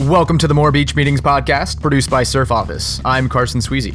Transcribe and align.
Welcome 0.00 0.38
to 0.38 0.48
the 0.48 0.54
More 0.54 0.72
Beach 0.72 0.96
Meetings 0.96 1.20
podcast, 1.20 1.82
produced 1.82 2.08
by 2.08 2.22
Surf 2.22 2.50
Office. 2.50 3.02
I'm 3.04 3.28
Carson 3.28 3.60
Sweezy. 3.60 3.94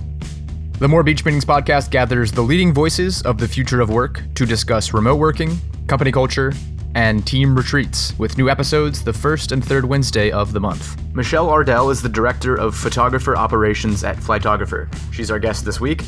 The 0.77 0.87
More 0.87 1.01
Beach 1.01 1.25
Meetings 1.25 1.45
podcast 1.45 1.89
gathers 1.89 2.31
the 2.31 2.43
leading 2.43 2.71
voices 2.71 3.23
of 3.23 3.39
the 3.39 3.47
future 3.47 3.81
of 3.81 3.89
work 3.89 4.21
to 4.35 4.45
discuss 4.45 4.93
remote 4.93 5.15
working, 5.15 5.57
company 5.87 6.11
culture, 6.11 6.53
and 6.93 7.25
team 7.25 7.55
retreats, 7.55 8.13
with 8.19 8.37
new 8.37 8.51
episodes 8.51 9.03
the 9.03 9.11
first 9.11 9.51
and 9.51 9.65
third 9.65 9.83
Wednesday 9.83 10.29
of 10.29 10.53
the 10.53 10.59
month. 10.59 10.95
Michelle 11.15 11.49
Ardell 11.49 11.89
is 11.89 12.03
the 12.03 12.09
director 12.09 12.53
of 12.53 12.75
photographer 12.75 13.35
operations 13.35 14.03
at 14.03 14.15
Flytographer. 14.15 14.87
She's 15.11 15.31
our 15.31 15.39
guest 15.39 15.65
this 15.65 15.81
week. 15.81 16.03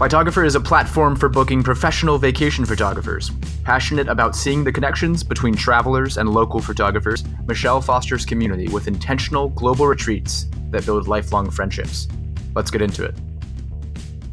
Flytographer 0.00 0.46
is 0.46 0.54
a 0.54 0.60
platform 0.60 1.14
for 1.14 1.28
booking 1.28 1.62
professional 1.62 2.16
vacation 2.16 2.64
photographers. 2.64 3.30
Passionate 3.64 4.08
about 4.08 4.34
seeing 4.34 4.64
the 4.64 4.72
connections 4.72 5.22
between 5.22 5.54
travelers 5.54 6.16
and 6.16 6.30
local 6.30 6.58
photographers, 6.58 7.22
Michelle 7.46 7.82
fosters 7.82 8.24
community 8.24 8.66
with 8.68 8.88
intentional 8.88 9.50
global 9.50 9.86
retreats 9.86 10.46
that 10.70 10.86
build 10.86 11.06
lifelong 11.06 11.50
friendships. 11.50 12.08
Let's 12.54 12.70
get 12.70 12.80
into 12.80 13.04
it. 13.04 13.14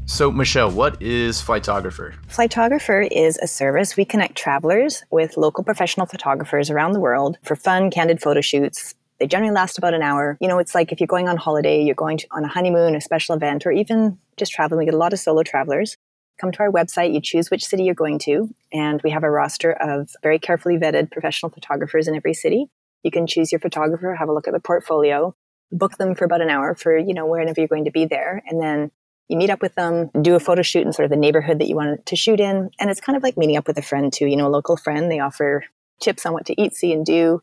So, 0.05 0.31
Michelle, 0.31 0.71
what 0.71 1.01
is 1.01 1.41
Flytographer? 1.41 2.15
Flytographer 2.29 3.05
is 3.11 3.37
a 3.39 3.47
service 3.47 3.97
we 3.97 4.05
connect 4.05 4.37
travelers 4.37 5.03
with 5.11 5.35
local 5.35 5.65
professional 5.65 6.05
photographers 6.05 6.69
around 6.69 6.93
the 6.93 7.01
world 7.01 7.39
for 7.43 7.57
fun, 7.57 7.91
candid 7.91 8.21
photo 8.21 8.39
shoots, 8.39 8.95
they 9.19 9.27
generally 9.27 9.53
last 9.53 9.77
about 9.77 9.93
an 9.93 10.01
hour. 10.01 10.37
You 10.39 10.47
know, 10.47 10.59
it's 10.59 10.75
like 10.75 10.91
if 10.91 10.99
you're 10.99 11.07
going 11.07 11.27
on 11.27 11.37
holiday, 11.37 11.83
you're 11.83 11.95
going 11.95 12.17
to, 12.17 12.27
on 12.31 12.43
a 12.43 12.47
honeymoon, 12.47 12.95
a 12.95 13.01
special 13.01 13.35
event, 13.35 13.65
or 13.65 13.71
even 13.71 14.17
just 14.37 14.51
traveling. 14.51 14.79
We 14.79 14.85
get 14.85 14.93
a 14.93 14.97
lot 14.97 15.13
of 15.13 15.19
solo 15.19 15.43
travelers. 15.43 15.97
Come 16.39 16.51
to 16.51 16.59
our 16.59 16.71
website, 16.71 17.13
you 17.13 17.21
choose 17.21 17.49
which 17.49 17.65
city 17.65 17.83
you're 17.83 17.95
going 17.95 18.19
to, 18.19 18.53
and 18.71 19.01
we 19.03 19.09
have 19.09 19.23
a 19.23 19.29
roster 19.29 19.71
of 19.71 20.11
very 20.21 20.37
carefully 20.37 20.77
vetted 20.77 21.11
professional 21.11 21.49
photographers 21.49 22.07
in 22.07 22.15
every 22.15 22.35
city. 22.35 22.67
You 23.01 23.09
can 23.09 23.25
choose 23.25 23.51
your 23.51 23.59
photographer, 23.59 24.13
have 24.13 24.29
a 24.29 24.33
look 24.33 24.47
at 24.47 24.53
the 24.53 24.59
portfolio, 24.59 25.35
book 25.71 25.97
them 25.97 26.13
for 26.13 26.25
about 26.25 26.41
an 26.41 26.49
hour 26.49 26.75
for, 26.75 26.95
you 26.95 27.15
know, 27.15 27.25
wherever 27.25 27.53
you're 27.57 27.67
going 27.67 27.85
to 27.85 27.91
be 27.91 28.05
there, 28.05 28.43
and 28.45 28.61
then 28.61 28.91
you 29.27 29.37
meet 29.37 29.49
up 29.49 29.61
with 29.61 29.75
them, 29.75 30.09
do 30.21 30.35
a 30.35 30.39
photo 30.39 30.61
shoot 30.61 30.85
in 30.85 30.93
sort 30.93 31.05
of 31.05 31.09
the 31.09 31.17
neighborhood 31.17 31.59
that 31.59 31.67
you 31.67 31.75
want 31.75 32.05
to 32.05 32.15
shoot 32.15 32.39
in. 32.39 32.69
And 32.79 32.89
it's 32.89 33.01
kind 33.01 33.17
of 33.17 33.23
like 33.23 33.35
meeting 33.35 33.57
up 33.57 33.67
with 33.67 33.77
a 33.77 33.81
friend 33.81 34.13
too, 34.13 34.27
you 34.27 34.37
know, 34.37 34.47
a 34.47 34.49
local 34.49 34.77
friend. 34.77 35.11
They 35.11 35.19
offer 35.19 35.65
tips 35.99 36.25
on 36.25 36.33
what 36.33 36.45
to 36.45 36.61
eat, 36.61 36.75
see, 36.75 36.93
and 36.93 37.05
do 37.05 37.41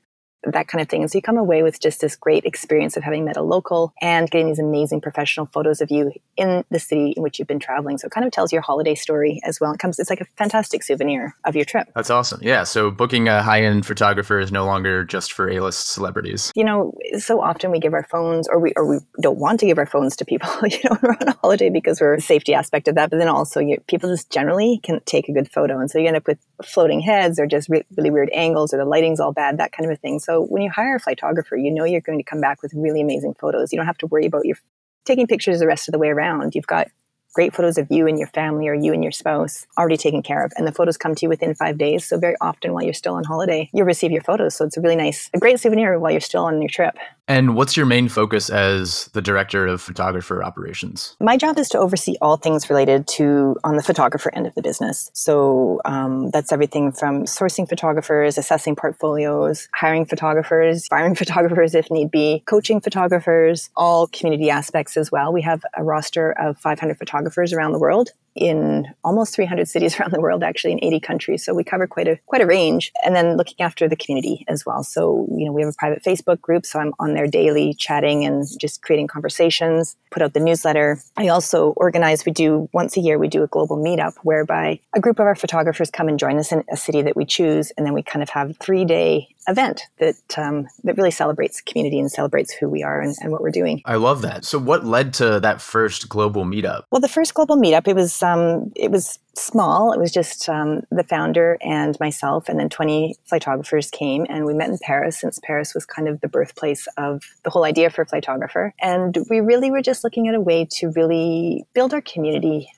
that 0.53 0.69
kind 0.69 0.83
of 0.83 0.89
thing. 0.89 1.03
And 1.03 1.11
so 1.11 1.19
you 1.19 1.23
come 1.23 1.37
away 1.37 1.63
with 1.63 1.81
just 1.81 2.01
this 2.01 2.17
great 2.17 2.45
experience 2.45 2.97
of 2.97 3.03
having 3.03 3.25
met 3.25 3.37
a 3.37 3.43
local 3.43 3.93
and 4.01 4.31
getting 4.31 4.49
these 4.49 4.59
amazing 4.59 5.01
professional 5.01 5.47
photos 5.47 5.81
of 5.81 5.91
you 5.91 6.13
in 6.37 6.65
the 6.71 6.79
city 6.79 7.15
in 7.17 7.23
which 7.23 7.39
you've 7.39 7.49
been 7.49 7.59
traveling. 7.59 7.99
So 7.99 8.07
it 8.07 8.11
kind 8.11 8.27
of 8.27 8.33
tells 8.33 8.53
your 8.53 8.63
holiday 8.63 8.95
story 8.95 9.41
as 9.45 9.61
well. 9.61 9.73
It 9.73 9.79
comes, 9.79 9.99
it's 9.99 10.11
like 10.11 10.21
a 10.21 10.27
fantastic 10.37 10.83
souvenir 10.83 11.35
of 11.45 11.57
your 11.57 11.65
trip. 11.65 11.89
That's 11.95 12.11
awesome. 12.11 12.41
Yeah. 12.43 12.65
So 12.65 12.91
booking 12.91 13.29
a 13.29 13.43
high 13.43 13.63
end 13.63 13.87
photographer 13.87 14.39
is 14.39 14.53
no 14.53 14.65
longer 14.65 15.05
just 15.05 15.33
for 15.33 15.49
A 15.49 15.61
list 15.61 15.89
celebrities. 15.89 16.53
You 16.55 16.65
know, 16.65 16.93
so 17.19 17.41
often 17.41 17.71
we 17.71 17.79
give 17.79 17.95
our 17.95 18.05
phones 18.05 18.49
or 18.49 18.59
we, 18.59 18.73
or 18.77 18.87
we 18.87 18.99
don't 19.21 19.39
want 19.39 19.61
to 19.61 19.67
give 19.67 19.79
our 19.79 19.87
phones 19.87 20.17
to 20.17 20.25
people, 20.25 20.51
you 20.65 20.79
know, 20.85 20.97
when 21.01 21.01
we're 21.03 21.17
on 21.21 21.29
a 21.29 21.39
holiday 21.41 21.71
because 21.71 22.01
we're 22.01 22.19
safety 22.19 22.55
aspect 22.55 22.89
of 22.89 22.95
that. 22.97 23.11
But 23.11 23.19
then 23.19 23.29
also 23.29 23.61
you, 23.61 23.79
people 23.87 24.11
just 24.11 24.31
generally 24.31 24.81
can 24.83 25.01
take 25.05 25.29
a 25.29 25.33
good 25.33 25.51
photo. 25.51 25.79
And 25.79 25.91
so 25.91 25.99
you 25.99 26.09
end 26.09 26.17
up 26.17 26.27
with 26.27 26.39
floating 26.65 27.01
heads 27.01 27.39
or 27.39 27.47
just 27.47 27.69
re- 27.69 27.85
really 27.97 28.11
weird 28.11 28.31
angles 28.33 28.73
or 28.73 28.79
the 28.79 28.85
lighting's 28.85 29.21
all 29.21 29.33
bad, 29.33 29.59
that 29.59 29.73
kind 29.73 29.91
of 29.91 29.95
a 29.95 30.01
thing. 30.01 30.19
So 30.19 30.34
when 30.43 30.63
you 30.63 30.71
hire 30.71 30.97
a 30.97 31.01
photographer, 31.01 31.57
you 31.57 31.71
know 31.71 31.85
you're 31.85 32.01
going 32.01 32.19
to 32.19 32.25
come 32.25 32.41
back 32.41 32.63
with 32.63 32.73
really 32.75 33.01
amazing 33.01 33.35
photos. 33.39 33.73
You 33.73 33.79
don't 33.79 33.87
have 33.87 33.99
to 33.99 34.07
worry 34.07 34.27
about 34.27 34.45
your 34.45 34.57
taking 35.05 35.27
pictures 35.27 35.61
the 35.61 35.67
rest 35.67 35.89
of 35.89 35.93
the 35.93 35.99
way 35.99 36.09
around. 36.09 36.55
You've 36.55 36.67
got 36.67 36.89
great 37.35 37.53
photos 37.53 37.77
of 37.77 37.89
you 37.91 38.07
and 38.07 38.19
your 38.19 38.29
family 38.29 38.69
or 38.69 38.75
you 38.75 38.93
and 38.93 39.03
your 39.03 39.13
spouse 39.13 39.67
already 39.77 39.97
taken 39.97 40.23
care 40.23 40.45
of. 40.45 40.53
And 40.57 40.67
the 40.67 40.73
photos 40.73 40.97
come 40.97 41.15
to 41.17 41.23
you 41.23 41.29
within 41.29 41.55
five 41.55 41.77
days. 41.77 42.07
So 42.07 42.17
very 42.17 42.37
often 42.41 42.73
while 42.73 42.85
you're 42.85 42.95
still 42.95 43.15
on 43.15 43.25
holiday, 43.25 43.69
you'll 43.75 43.87
receive 43.87 44.13
your 44.13 44.23
photos. 44.23 44.55
So 44.55 44.65
it's 44.65 44.77
a 44.77 44.81
really 44.81 44.97
nice, 44.97 45.31
a 45.35 45.39
great 45.39 45.59
souvenir 45.59 45.99
while 45.99 46.13
you're 46.13 46.21
still 46.21 46.45
on 46.45 46.63
your 46.63 46.69
trip. 46.69 46.97
And 47.27 47.57
what's 47.57 47.77
your 47.77 47.87
main 47.87 48.09
focus 48.09 48.51
as 48.51 49.07
the 49.15 49.23
director 49.23 49.67
of 49.67 49.81
photographer 49.81 50.45
operations? 50.45 51.17
My 51.21 51.39
job 51.39 51.59
is 51.59 51.71
to 51.71 51.79
oversee 51.79 52.17
all 52.21 52.37
things 52.37 52.69
related 52.69 53.07
to 53.09 53.57
on 53.65 53.77
the 53.77 53.83
photographer 53.83 54.31
end 54.35 54.47
of 54.47 54.55
the 54.55 54.63
business. 54.63 55.11
So 55.15 55.81
um, 55.87 56.31
that's 56.31 56.53
everything 56.53 56.93
from 56.93 57.25
sourcing 57.25 57.67
photographers, 57.67 58.37
assessing 58.37 58.77
portfolios, 58.77 59.69
hiring 59.75 60.05
photographers, 60.05 60.87
firing 60.91 61.15
photographers 61.15 61.75
if 61.75 61.91
need 61.91 62.11
be, 62.11 62.43
coaching 62.47 62.81
photographers, 62.81 63.71
all 63.75 64.07
community 64.09 64.51
aspects 64.51 64.97
as 64.97 65.11
well. 65.11 65.33
We 65.33 65.43
have 65.43 65.65
a 65.75 65.83
roster 65.83 66.33
of 66.33 66.59
500 66.59 66.99
photographers 66.99 67.55
around 67.55 67.73
the 67.73 67.79
world 67.79 68.11
in 68.35 68.87
almost 69.05 69.35
300 69.35 69.69
cities 69.69 69.99
around 70.01 70.13
the 70.13 70.21
world, 70.21 70.43
actually 70.43 70.73
in 70.73 70.83
80 70.83 71.01
countries. 71.01 71.45
So 71.45 71.55
we 71.55 71.65
cover 71.65 71.87
quite 71.87 72.09
a 72.09 72.19
quite 72.27 72.43
a 72.43 72.47
range. 72.47 72.93
And 73.05 73.15
then 73.15 73.37
looking 73.37 73.61
after 73.61 73.89
the 73.89 73.97
community 73.97 74.45
as 74.49 74.65
well. 74.67 74.83
So 74.83 75.27
you 75.37 75.45
know 75.47 75.53
we 75.53 75.63
have 75.63 75.71
a 75.71 75.77
private 75.79 76.03
Facebook 76.03 76.41
group, 76.41 76.67
so 76.67 76.79
I'm 76.79 76.93
on 76.99 77.15
there 77.15 77.27
daily, 77.27 77.75
chatting 77.75 78.25
and 78.25 78.45
just 78.59 78.83
creating 78.83 79.09
conversations. 79.09 79.97
Put 80.11 80.23
out 80.23 80.33
the 80.33 80.41
newsletter. 80.41 81.01
I 81.17 81.29
also 81.29 81.69
organize. 81.77 82.25
We 82.25 82.33
do 82.33 82.69
once 82.73 82.97
a 82.97 83.01
year. 83.01 83.19
We 83.19 83.29
do 83.29 83.43
a 83.43 83.47
global 83.47 83.77
meetup 83.77 84.15
whereby 84.23 84.81
a 84.95 85.01
group 85.01 85.19
of 85.19 85.27
our 85.27 85.35
photographers 85.35 85.91
come 85.91 86.09
and 86.09 86.19
join 86.19 86.39
us 86.39 86.53
in 86.53 86.65
a 86.71 86.77
city 86.77 87.03
that 87.03 87.17
we 87.17 87.25
choose, 87.25 87.73
and 87.77 87.87
then 87.87 87.95
we 87.95 88.03
kind 88.03 88.23
of 88.23 88.31
have 88.31 88.57
three 88.59 88.85
day 88.85 89.29
event 89.49 89.83
that 89.99 90.17
um, 90.39 90.67
that 90.85 90.97
really 90.97 91.11
celebrates 91.11 91.61
community 91.61 91.99
and 91.99 92.11
celebrates 92.11 92.53
who 92.53 92.69
we 92.69 92.83
are 92.83 93.01
and, 93.01 93.15
and, 93.21 93.31
what 93.31 93.43
we're 93.43 93.51
doing. 93.51 93.83
I 93.85 93.97
love 93.97 94.23
that. 94.23 94.45
So, 94.45 94.59
what 94.59 94.85
led 94.85 95.13
to 95.15 95.41
that 95.41 95.61
first 95.61 96.09
global 96.09 96.45
meetup? 96.45 96.85
Well, 96.91 97.01
the 97.01 97.09
first 97.09 97.35
global 97.35 97.57
meetup 97.57 97.87
it 97.89 97.95
was 97.95 98.23
um, 98.25 98.73
it 98.75 98.91
was 98.91 99.19
small. 99.35 99.93
It 99.93 100.01
was 100.01 100.11
just 100.11 100.49
um, 100.49 100.83
the 100.91 101.05
founder 101.05 101.59
and 101.61 101.99
myself, 102.01 102.49
and 102.49 102.59
then 102.59 102.69
20 102.69 103.15
photographers 103.27 103.91
came, 103.91 104.27
and 104.29 104.47
we 104.47 104.55
met 104.55 104.71
in 104.71 104.79
Paris 104.79 105.21
since 105.21 105.39
Paris 105.43 105.75
was 105.75 105.85
kind 105.85 106.09
of 106.09 106.21
the 106.21 106.29
birthplace 106.29 106.89
of 106.97 107.23
the 107.43 107.51
whole 107.51 107.65
idea 107.65 107.91
for 107.91 108.05
Flytographer. 108.05 108.73
And 108.81 109.19
we 109.29 109.41
really 109.41 109.71
were 109.71 109.83
just 109.83 110.05
looking 110.05 110.29
at 110.29 110.35
a 110.35 110.41
way 110.41 110.67
to 110.79 110.89
really 110.91 111.65
build 111.75 111.93
our 111.93 112.01
community 112.01 112.69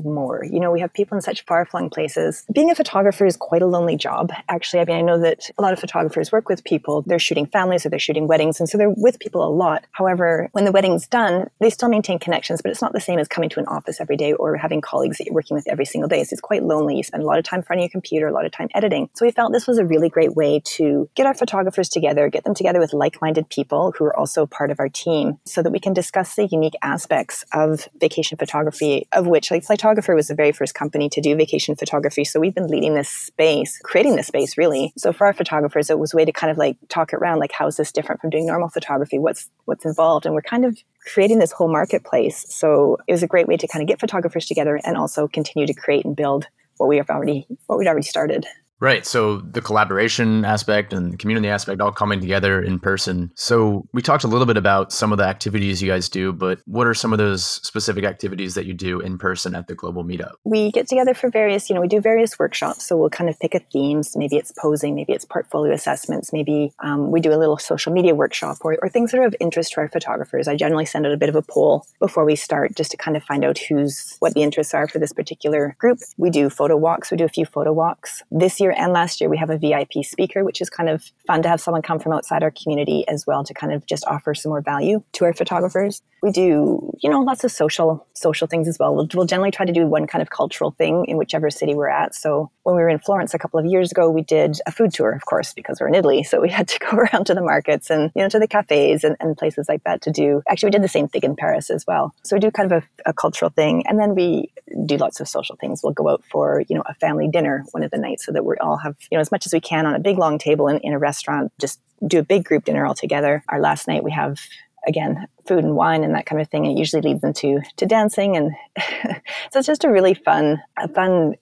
more. 0.00 0.44
You 0.44 0.60
know, 0.60 0.70
we 0.70 0.80
have 0.80 0.92
people 0.92 1.16
in 1.16 1.22
such 1.22 1.44
far 1.44 1.64
flung 1.66 1.90
places. 1.90 2.44
Being 2.52 2.70
a 2.70 2.74
photographer 2.74 3.26
is 3.26 3.36
quite 3.36 3.62
a 3.62 3.66
lonely 3.66 3.96
job, 3.96 4.32
actually. 4.48 4.80
I 4.80 4.84
mean, 4.84 4.96
I 4.96 5.00
know 5.02 5.18
that 5.20 5.50
a 5.58 5.62
lot 5.62 5.72
of 5.72 5.78
photographers 5.78 6.32
work 6.32 6.48
with 6.48 6.64
people. 6.64 7.02
They're 7.02 7.18
shooting 7.18 7.46
families 7.46 7.86
or 7.86 7.88
they're 7.88 7.98
shooting 7.98 8.26
weddings, 8.26 8.60
and 8.60 8.68
so 8.68 8.78
they're 8.78 8.90
with 8.90 9.18
people 9.18 9.44
a 9.44 9.50
lot. 9.50 9.84
However, 9.92 10.48
when 10.52 10.64
the 10.64 10.72
wedding's 10.72 11.06
done, 11.06 11.48
they 11.60 11.70
still 11.70 11.88
maintain 11.88 12.18
connections, 12.18 12.62
but 12.62 12.70
it's 12.70 12.82
not 12.82 12.92
the 12.92 13.00
same 13.00 13.18
as 13.18 13.28
coming 13.28 13.48
to 13.50 13.60
an 13.60 13.66
office 13.66 14.00
every 14.00 14.16
day 14.16 14.32
or 14.32 14.56
having 14.56 14.80
colleagues 14.80 15.18
that 15.18 15.26
you're 15.26 15.34
working 15.34 15.54
with 15.54 15.66
every 15.68 15.84
single 15.84 16.08
day. 16.08 16.22
So 16.24 16.34
it's 16.34 16.40
quite 16.40 16.62
lonely. 16.62 16.96
You 16.96 17.02
spend 17.02 17.22
a 17.22 17.26
lot 17.26 17.38
of 17.38 17.44
time 17.44 17.60
in 17.60 17.64
front 17.64 17.80
of 17.80 17.84
your 17.84 17.90
computer, 17.90 18.26
a 18.26 18.32
lot 18.32 18.46
of 18.46 18.52
time 18.52 18.68
editing. 18.74 19.08
So 19.14 19.24
we 19.24 19.30
felt 19.30 19.52
this 19.52 19.66
was 19.66 19.78
a 19.78 19.84
really 19.84 20.08
great 20.08 20.34
way 20.34 20.60
to 20.64 21.08
get 21.14 21.26
our 21.26 21.34
photographers 21.34 21.88
together, 21.88 22.28
get 22.28 22.44
them 22.44 22.54
together 22.54 22.78
with 22.80 22.92
like 22.92 23.20
minded 23.20 23.48
people 23.48 23.92
who 23.96 24.04
are 24.04 24.16
also 24.16 24.46
part 24.46 24.70
of 24.70 24.80
our 24.80 24.88
team 24.88 25.38
so 25.44 25.62
that 25.62 25.70
we 25.70 25.80
can 25.80 25.92
discuss 25.92 26.34
the 26.34 26.46
unique 26.46 26.74
aspects 26.82 27.44
of 27.52 27.88
vacation 28.00 28.38
photography, 28.38 29.06
of 29.12 29.26
which, 29.26 29.50
like, 29.50 29.64
Flytographer 29.86 30.14
was 30.14 30.28
the 30.28 30.34
very 30.34 30.52
first 30.52 30.74
company 30.74 31.08
to 31.10 31.20
do 31.20 31.36
vacation 31.36 31.76
photography. 31.76 32.24
So 32.24 32.40
we've 32.40 32.54
been 32.54 32.66
leading 32.66 32.94
this 32.94 33.08
space, 33.08 33.78
creating 33.82 34.16
this 34.16 34.26
space 34.26 34.58
really. 34.58 34.92
So 34.96 35.12
for 35.12 35.26
our 35.26 35.32
photographers, 35.32 35.90
it 35.90 35.98
was 35.98 36.12
a 36.12 36.16
way 36.16 36.24
to 36.24 36.32
kind 36.32 36.50
of 36.50 36.58
like 36.58 36.76
talk 36.88 37.14
around, 37.14 37.38
like 37.38 37.52
how 37.52 37.66
is 37.66 37.76
this 37.76 37.92
different 37.92 38.20
from 38.20 38.30
doing 38.30 38.46
normal 38.46 38.68
photography? 38.68 39.18
What's 39.18 39.48
what's 39.64 39.84
involved? 39.84 40.26
And 40.26 40.34
we're 40.34 40.42
kind 40.42 40.64
of 40.64 40.76
creating 41.12 41.38
this 41.38 41.52
whole 41.52 41.68
marketplace. 41.68 42.46
So 42.48 42.98
it 43.06 43.12
was 43.12 43.22
a 43.22 43.28
great 43.28 43.46
way 43.46 43.56
to 43.56 43.68
kind 43.68 43.82
of 43.82 43.88
get 43.88 44.00
photographers 44.00 44.46
together 44.46 44.80
and 44.84 44.96
also 44.96 45.28
continue 45.28 45.66
to 45.66 45.74
create 45.74 46.04
and 46.04 46.16
build 46.16 46.46
what 46.78 46.88
we 46.88 46.96
have 46.96 47.08
already 47.08 47.46
what 47.66 47.78
we'd 47.78 47.88
already 47.88 48.02
started. 48.02 48.46
Right. 48.78 49.06
So 49.06 49.38
the 49.38 49.62
collaboration 49.62 50.44
aspect 50.44 50.92
and 50.92 51.12
the 51.12 51.16
community 51.16 51.48
aspect 51.48 51.80
all 51.80 51.92
coming 51.92 52.20
together 52.20 52.62
in 52.62 52.78
person. 52.78 53.30
So 53.34 53.88
we 53.94 54.02
talked 54.02 54.22
a 54.24 54.28
little 54.28 54.46
bit 54.46 54.58
about 54.58 54.92
some 54.92 55.12
of 55.12 55.18
the 55.18 55.24
activities 55.24 55.82
you 55.82 55.90
guys 55.90 56.10
do, 56.10 56.32
but 56.32 56.60
what 56.66 56.86
are 56.86 56.92
some 56.92 57.12
of 57.12 57.18
those 57.18 57.44
specific 57.44 58.04
activities 58.04 58.54
that 58.54 58.66
you 58.66 58.74
do 58.74 59.00
in 59.00 59.16
person 59.16 59.54
at 59.54 59.66
the 59.66 59.74
global 59.74 60.04
meetup? 60.04 60.32
We 60.44 60.70
get 60.72 60.88
together 60.88 61.14
for 61.14 61.30
various, 61.30 61.70
you 61.70 61.74
know, 61.74 61.80
we 61.80 61.88
do 61.88 62.02
various 62.02 62.38
workshops. 62.38 62.86
So 62.86 62.98
we'll 62.98 63.08
kind 63.08 63.30
of 63.30 63.38
pick 63.40 63.54
a 63.54 63.60
theme. 63.60 64.02
Maybe 64.14 64.36
it's 64.36 64.52
posing, 64.52 64.94
maybe 64.94 65.14
it's 65.14 65.24
portfolio 65.24 65.72
assessments, 65.72 66.32
maybe 66.32 66.72
um, 66.80 67.10
we 67.10 67.20
do 67.20 67.32
a 67.32 67.38
little 67.38 67.56
social 67.56 67.92
media 67.94 68.14
workshop 68.14 68.58
or, 68.60 68.76
or 68.82 68.90
things 68.90 69.10
that 69.12 69.20
are 69.20 69.26
of 69.26 69.34
interest 69.40 69.72
to 69.72 69.80
our 69.80 69.88
photographers. 69.88 70.48
I 70.48 70.56
generally 70.56 70.84
send 70.84 71.06
out 71.06 71.12
a 71.12 71.16
bit 71.16 71.30
of 71.30 71.36
a 71.36 71.42
poll 71.42 71.86
before 71.98 72.26
we 72.26 72.36
start 72.36 72.76
just 72.76 72.90
to 72.90 72.98
kind 72.98 73.16
of 73.16 73.22
find 73.22 73.42
out 73.42 73.58
who's 73.58 74.16
what 74.18 74.34
the 74.34 74.42
interests 74.42 74.74
are 74.74 74.86
for 74.86 74.98
this 74.98 75.14
particular 75.14 75.76
group. 75.78 76.00
We 76.18 76.28
do 76.28 76.50
photo 76.50 76.76
walks. 76.76 77.10
We 77.10 77.16
do 77.16 77.24
a 77.24 77.28
few 77.28 77.46
photo 77.46 77.72
walks. 77.72 78.22
This 78.30 78.60
year 78.60 78.65
year 78.66 78.74
and 78.76 78.92
last 78.92 79.20
year, 79.20 79.30
we 79.30 79.38
have 79.38 79.50
a 79.50 79.58
VIP 79.58 80.04
speaker, 80.04 80.44
which 80.44 80.60
is 80.60 80.68
kind 80.68 80.88
of 80.88 81.10
fun 81.26 81.42
to 81.42 81.48
have 81.48 81.60
someone 81.60 81.82
come 81.82 81.98
from 81.98 82.12
outside 82.12 82.42
our 82.42 82.50
community 82.50 83.06
as 83.08 83.26
well 83.26 83.44
to 83.44 83.54
kind 83.54 83.72
of 83.72 83.86
just 83.86 84.04
offer 84.06 84.34
some 84.34 84.50
more 84.50 84.60
value 84.60 85.02
to 85.12 85.24
our 85.24 85.32
photographers. 85.32 86.02
We 86.22 86.32
do, 86.32 86.92
you 87.02 87.10
know, 87.10 87.20
lots 87.20 87.44
of 87.44 87.52
social 87.52 88.06
social 88.14 88.46
things 88.46 88.66
as 88.66 88.78
well. 88.78 88.94
We'll, 88.94 89.08
we'll 89.14 89.26
generally 89.26 89.50
try 89.50 89.66
to 89.66 89.72
do 89.72 89.86
one 89.86 90.06
kind 90.06 90.22
of 90.22 90.30
cultural 90.30 90.72
thing 90.72 91.04
in 91.06 91.16
whichever 91.16 91.50
city 91.50 91.74
we're 91.74 91.88
at. 91.88 92.14
So 92.14 92.50
when 92.62 92.74
we 92.74 92.82
were 92.82 92.88
in 92.88 92.98
Florence 92.98 93.34
a 93.34 93.38
couple 93.38 93.60
of 93.60 93.66
years 93.66 93.92
ago, 93.92 94.10
we 94.10 94.22
did 94.22 94.58
a 94.66 94.72
food 94.72 94.92
tour, 94.92 95.12
of 95.12 95.24
course, 95.24 95.52
because 95.52 95.80
we're 95.80 95.88
in 95.88 95.94
Italy. 95.94 96.22
So 96.24 96.40
we 96.40 96.48
had 96.58 96.68
to 96.68 96.78
go 96.78 96.96
around 96.96 97.26
to 97.26 97.34
the 97.34 97.42
markets 97.42 97.90
and, 97.90 98.10
you 98.16 98.22
know, 98.22 98.28
to 98.28 98.38
the 98.38 98.48
cafes 98.48 99.04
and, 99.04 99.16
and 99.20 99.36
places 99.36 99.68
like 99.68 99.84
that 99.84 100.02
to 100.02 100.10
do. 100.10 100.42
Actually, 100.48 100.68
we 100.68 100.72
did 100.72 100.82
the 100.82 100.88
same 100.88 101.08
thing 101.08 101.22
in 101.22 101.36
Paris 101.36 101.70
as 101.70 101.86
well. 101.86 102.14
So 102.24 102.34
we 102.34 102.40
do 102.40 102.50
kind 102.50 102.72
of 102.72 102.82
a, 102.82 103.10
a 103.10 103.12
cultural 103.12 103.50
thing. 103.50 103.84
And 103.86 104.00
then 104.00 104.14
we 104.14 104.52
do 104.86 104.96
lots 104.96 105.20
of 105.20 105.28
social 105.28 105.56
things. 105.56 105.82
We'll 105.82 105.92
go 105.92 106.08
out 106.08 106.24
for, 106.30 106.64
you 106.68 106.74
know, 106.74 106.82
a 106.86 106.94
family 106.94 107.28
dinner 107.28 107.64
one 107.70 107.82
of 107.82 107.90
the 107.90 107.98
nights 107.98 108.24
so 108.26 108.32
that 108.32 108.44
we're 108.44 108.55
all 108.60 108.76
have, 108.78 108.96
you 109.10 109.16
know, 109.16 109.20
as 109.20 109.32
much 109.32 109.46
as 109.46 109.52
we 109.52 109.60
can 109.60 109.86
on 109.86 109.94
a 109.94 110.00
big 110.00 110.18
long 110.18 110.38
table 110.38 110.68
in, 110.68 110.78
in 110.78 110.92
a 110.92 110.98
restaurant, 110.98 111.52
just 111.58 111.80
do 112.06 112.18
a 112.18 112.22
big 112.22 112.44
group 112.44 112.64
dinner 112.64 112.84
all 112.86 112.94
together. 112.94 113.42
Our 113.48 113.60
last 113.60 113.88
night 113.88 114.04
we 114.04 114.12
have 114.12 114.38
again 114.86 115.26
food 115.46 115.64
and 115.64 115.74
wine 115.74 116.04
and 116.04 116.14
that 116.14 116.26
kind 116.26 116.40
of 116.40 116.48
thing. 116.48 116.64
It 116.64 116.78
usually 116.78 117.02
leads 117.02 117.24
into 117.24 117.60
to 117.76 117.86
dancing, 117.86 118.36
and 118.36 118.52
so 119.50 119.58
it's 119.58 119.66
just 119.66 119.84
a 119.84 119.90
really 119.90 120.14
fun, 120.14 120.62
a 120.78 120.88
fun 120.88 121.34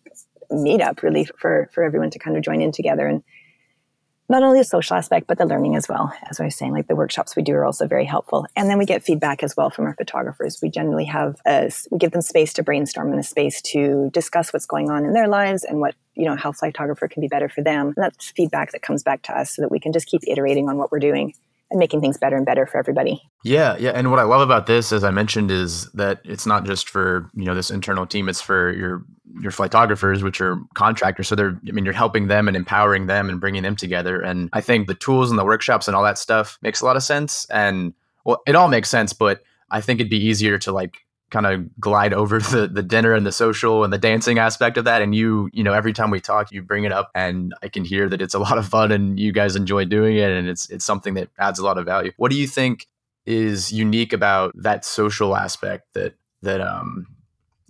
meetup 0.50 1.02
really 1.02 1.24
for 1.24 1.68
for 1.72 1.82
everyone 1.82 2.10
to 2.10 2.18
kind 2.18 2.36
of 2.36 2.42
join 2.42 2.60
in 2.60 2.70
together 2.70 3.06
and 3.06 3.22
not 4.28 4.42
only 4.42 4.58
the 4.58 4.64
social 4.64 4.96
aspect, 4.96 5.26
but 5.26 5.38
the 5.38 5.46
learning 5.46 5.76
as 5.76 5.88
well. 5.88 6.12
As 6.30 6.40
I 6.40 6.44
was 6.44 6.56
saying, 6.56 6.72
like 6.72 6.88
the 6.88 6.96
workshops 6.96 7.36
we 7.36 7.42
do 7.42 7.54
are 7.54 7.64
also 7.64 7.86
very 7.86 8.04
helpful. 8.04 8.46
And 8.56 8.70
then 8.70 8.78
we 8.78 8.86
get 8.86 9.02
feedback 9.02 9.42
as 9.42 9.54
well 9.56 9.70
from 9.70 9.84
our 9.84 9.94
photographers. 9.94 10.60
We 10.62 10.70
generally 10.70 11.04
have 11.04 11.40
a, 11.46 11.70
we 11.90 11.98
give 11.98 12.12
them 12.12 12.22
space 12.22 12.52
to 12.54 12.62
brainstorm 12.62 13.10
and 13.10 13.20
a 13.20 13.22
space 13.22 13.60
to 13.62 14.10
discuss 14.12 14.52
what's 14.52 14.66
going 14.66 14.90
on 14.90 15.04
in 15.04 15.12
their 15.12 15.28
lives 15.28 15.64
and 15.64 15.80
what, 15.80 15.94
you 16.14 16.24
know, 16.24 16.36
how 16.36 16.52
Flytographer 16.52 17.10
can 17.10 17.20
be 17.20 17.28
better 17.28 17.48
for 17.48 17.62
them. 17.62 17.88
And 17.88 17.96
that's 17.96 18.30
feedback 18.30 18.72
that 18.72 18.82
comes 18.82 19.02
back 19.02 19.22
to 19.24 19.38
us 19.38 19.54
so 19.54 19.62
that 19.62 19.70
we 19.70 19.80
can 19.80 19.92
just 19.92 20.06
keep 20.06 20.22
iterating 20.26 20.68
on 20.68 20.78
what 20.78 20.90
we're 20.90 21.00
doing 21.00 21.34
and 21.70 21.78
making 21.78 22.00
things 22.00 22.16
better 22.18 22.36
and 22.36 22.46
better 22.46 22.66
for 22.66 22.78
everybody. 22.78 23.22
Yeah, 23.42 23.76
yeah. 23.78 23.90
And 23.90 24.10
what 24.10 24.20
I 24.20 24.22
love 24.22 24.40
about 24.40 24.66
this, 24.66 24.92
as 24.92 25.04
I 25.04 25.10
mentioned, 25.10 25.50
is 25.50 25.90
that 25.92 26.20
it's 26.24 26.46
not 26.46 26.64
just 26.64 26.88
for, 26.88 27.30
you 27.34 27.44
know, 27.44 27.54
this 27.54 27.70
internal 27.70 28.06
team, 28.06 28.28
it's 28.28 28.40
for 28.40 28.72
your 28.72 29.04
your 29.40 29.50
photographers, 29.50 30.22
which 30.22 30.40
are 30.40 30.58
contractors. 30.74 31.28
So 31.28 31.34
they're, 31.34 31.58
I 31.68 31.72
mean, 31.72 31.84
you're 31.84 31.94
helping 31.94 32.28
them 32.28 32.48
and 32.48 32.56
empowering 32.56 33.06
them 33.06 33.28
and 33.28 33.40
bringing 33.40 33.62
them 33.62 33.76
together. 33.76 34.20
And 34.20 34.48
I 34.52 34.60
think 34.60 34.86
the 34.86 34.94
tools 34.94 35.30
and 35.30 35.38
the 35.38 35.44
workshops 35.44 35.88
and 35.88 35.96
all 35.96 36.02
that 36.04 36.18
stuff 36.18 36.58
makes 36.62 36.80
a 36.80 36.84
lot 36.84 36.96
of 36.96 37.02
sense. 37.02 37.46
And 37.50 37.94
well, 38.24 38.42
it 38.46 38.54
all 38.54 38.68
makes 38.68 38.88
sense, 38.88 39.12
but 39.12 39.42
I 39.70 39.80
think 39.80 40.00
it'd 40.00 40.10
be 40.10 40.24
easier 40.24 40.58
to 40.58 40.72
like 40.72 40.98
kind 41.30 41.46
of 41.46 41.80
glide 41.80 42.14
over 42.20 42.38
the 42.38 42.68
the 42.68 42.82
dinner 42.82 43.12
and 43.12 43.26
the 43.26 43.32
social 43.32 43.82
and 43.82 43.92
the 43.92 43.98
dancing 43.98 44.38
aspect 44.38 44.76
of 44.76 44.84
that 44.84 45.02
and 45.02 45.14
you 45.14 45.50
you 45.52 45.64
know 45.64 45.72
every 45.72 45.92
time 45.92 46.10
we 46.10 46.20
talk 46.20 46.52
you 46.52 46.62
bring 46.62 46.84
it 46.84 46.92
up 46.92 47.10
and 47.14 47.54
I 47.62 47.68
can 47.68 47.84
hear 47.84 48.08
that 48.08 48.22
it's 48.22 48.34
a 48.34 48.38
lot 48.38 48.58
of 48.58 48.68
fun 48.68 48.92
and 48.92 49.18
you 49.18 49.32
guys 49.32 49.56
enjoy 49.56 49.84
doing 49.84 50.16
it 50.16 50.30
and 50.30 50.48
it's 50.48 50.68
it's 50.70 50.84
something 50.84 51.14
that 51.14 51.30
adds 51.38 51.58
a 51.58 51.64
lot 51.64 51.78
of 51.78 51.86
value. 51.86 52.12
What 52.18 52.30
do 52.30 52.38
you 52.38 52.46
think 52.46 52.86
is 53.26 53.72
unique 53.72 54.12
about 54.12 54.52
that 54.54 54.84
social 54.84 55.34
aspect 55.34 55.94
that 55.94 56.14
that 56.42 56.60
um 56.60 57.06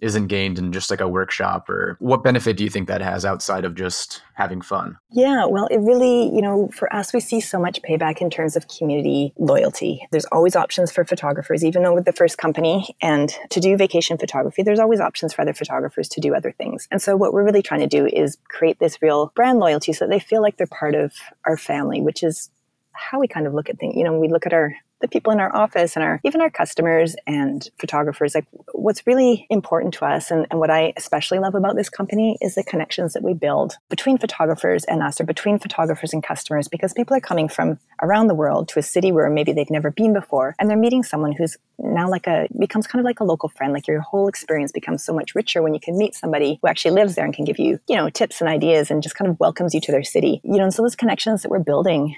isn't 0.05 0.27
gained 0.27 0.59
in 0.59 0.71
just 0.71 0.91
like 0.91 1.01
a 1.01 1.09
workshop 1.09 1.69
or 1.69 1.97
what 1.99 2.23
benefit 2.23 2.57
do 2.57 2.63
you 2.63 2.71
think 2.71 2.89
that 2.89 3.01
has 3.01 3.25
outside 3.25 3.65
of 3.65 3.75
just 3.75 4.23
having 4.35 4.61
fun? 4.61 4.99
Yeah 5.11 5.47
well 5.47 5.67
it 5.69 5.79
really 5.79 6.35
you 6.35 6.43
know 6.43 6.69
for 6.69 6.95
us 6.95 7.13
we 7.13 7.21
see 7.21 7.41
so 7.41 7.59
much 7.59 7.81
payback 7.83 8.21
in 8.21 8.29
terms 8.29 8.55
of 8.55 8.69
community 8.69 9.33
loyalty. 9.39 10.07
There's 10.11 10.27
always 10.27 10.55
options 10.55 10.93
for 10.93 11.05
photographers 11.05 11.65
even 11.65 11.83
though 11.83 11.95
with 11.95 12.05
the 12.05 12.13
first 12.13 12.37
company 12.37 12.95
and 13.01 13.35
to 13.51 13.61
do 13.61 13.77
vacation 13.77 14.19
photography 14.19 14.63
there's 14.63 14.79
always 14.79 15.01
options 15.01 15.33
for 15.33 15.43
other 15.43 15.55
photographers 15.55 16.09
to 16.11 16.21
do 16.21 16.35
other 16.35 16.53
things. 16.53 16.87
And 16.91 17.01
so 17.01 17.17
what 17.17 17.33
we're 17.33 17.45
really 17.45 17.63
trying 17.63 17.81
to 17.81 17.87
do 17.87 18.07
is 18.07 18.37
create 18.49 18.79
this 18.79 19.01
real 19.01 19.33
brand 19.35 19.59
loyalty 19.59 19.95
so 19.95 20.05
that 20.05 20.11
they 20.11 20.21
feel 20.21 20.43
like 20.43 20.59
they're 20.59 20.67
part 20.67 20.95
of 20.95 21.13
our 21.47 21.57
family 21.57 22.03
which 22.03 22.23
is 22.23 22.51
how 22.93 23.19
we 23.19 23.27
kind 23.27 23.47
of 23.47 23.55
look 23.55 23.71
at 23.71 23.79
things. 23.79 23.97
You 23.97 24.05
know 24.05 24.19
we 24.19 24.29
look 24.29 24.47
at 24.47 24.53
our 24.53 24.77
the 25.05 25.09
people 25.09 25.33
in 25.33 25.39
our 25.39 25.55
office 25.55 25.97
and 25.97 26.03
our 26.03 26.19
even 26.25 26.41
our 26.41 26.49
customers 26.49 27.15
and 27.27 27.69
photographers 27.79 28.35
like 28.35 28.47
what's 28.73 29.07
really 29.07 29.47
important 29.51 29.93
to 29.93 30.05
us 30.05 30.31
and, 30.31 30.47
and 30.51 30.59
what 30.59 30.71
i 30.71 30.95
especially 30.97 31.39
love 31.39 31.55
about 31.55 31.77
this 31.77 31.91
company 31.91 32.39
is 32.41 32.55
the 32.55 32.65
connections 32.65 33.13
that 33.13 33.23
we 33.23 33.35
build 33.35 33.77
between 33.91 34.17
photographers 34.17 34.85
and 34.85 35.03
us 35.03 35.21
or 35.21 35.25
between 35.25 35.59
photographers 35.59 36.15
and 36.15 36.25
customers 36.25 36.69
because 36.69 36.95
people 36.95 37.15
are 37.15 37.21
coming 37.21 37.49
from 37.49 37.79
around 38.03 38.29
the 38.29 38.35
world 38.35 38.67
to 38.67 38.79
a 38.79 38.83
city 38.83 39.13
where 39.13 39.29
maybe 39.29 39.53
they've 39.53 39.71
never 39.71 39.91
been 39.91 40.15
before 40.15 40.55
and 40.59 40.71
they're 40.71 40.79
meeting 40.79 41.03
someone 41.03 41.33
who's 41.33 41.59
now 41.79 42.09
like 42.09 42.27
a 42.27 42.47
becomes 42.59 42.87
kind 42.87 43.01
of 43.01 43.05
like 43.05 43.21
a 43.21 43.25
local 43.25 43.51
friend 43.51 43.75
like 43.75 43.87
your 43.87 44.01
whole 44.01 44.27
experience 44.27 44.73
becomes 44.73 45.05
so 45.05 45.13
much 45.13 45.35
richer 45.35 45.63
when 45.63 45.75
you 45.75 45.81
can 45.81 45.99
meet 45.99 46.15
somebody 46.15 46.59
who 46.63 46.69
actually 46.69 46.93
lives 46.93 47.15
there 47.15 47.27
and 47.27 47.35
can 47.35 47.45
give 47.45 47.59
you 47.59 47.79
you 47.89 47.97
know 47.97 48.09
tips 48.09 48.41
and 48.41 48.49
ideas 48.49 48.91
and 48.91 49.03
just 49.03 49.17
kind 49.17 49.31
of 49.31 49.39
welcomes 49.39 49.75
you 49.75 49.81
to 49.81 49.93
their 49.93 50.05
city 50.05 50.41
you 50.45 50.57
know 50.57 50.65
and 50.65 50.73
so 50.73 50.81
those 50.81 50.97
connections 50.97 51.43
that 51.43 51.51
we're 51.51 51.59
building 51.59 52.17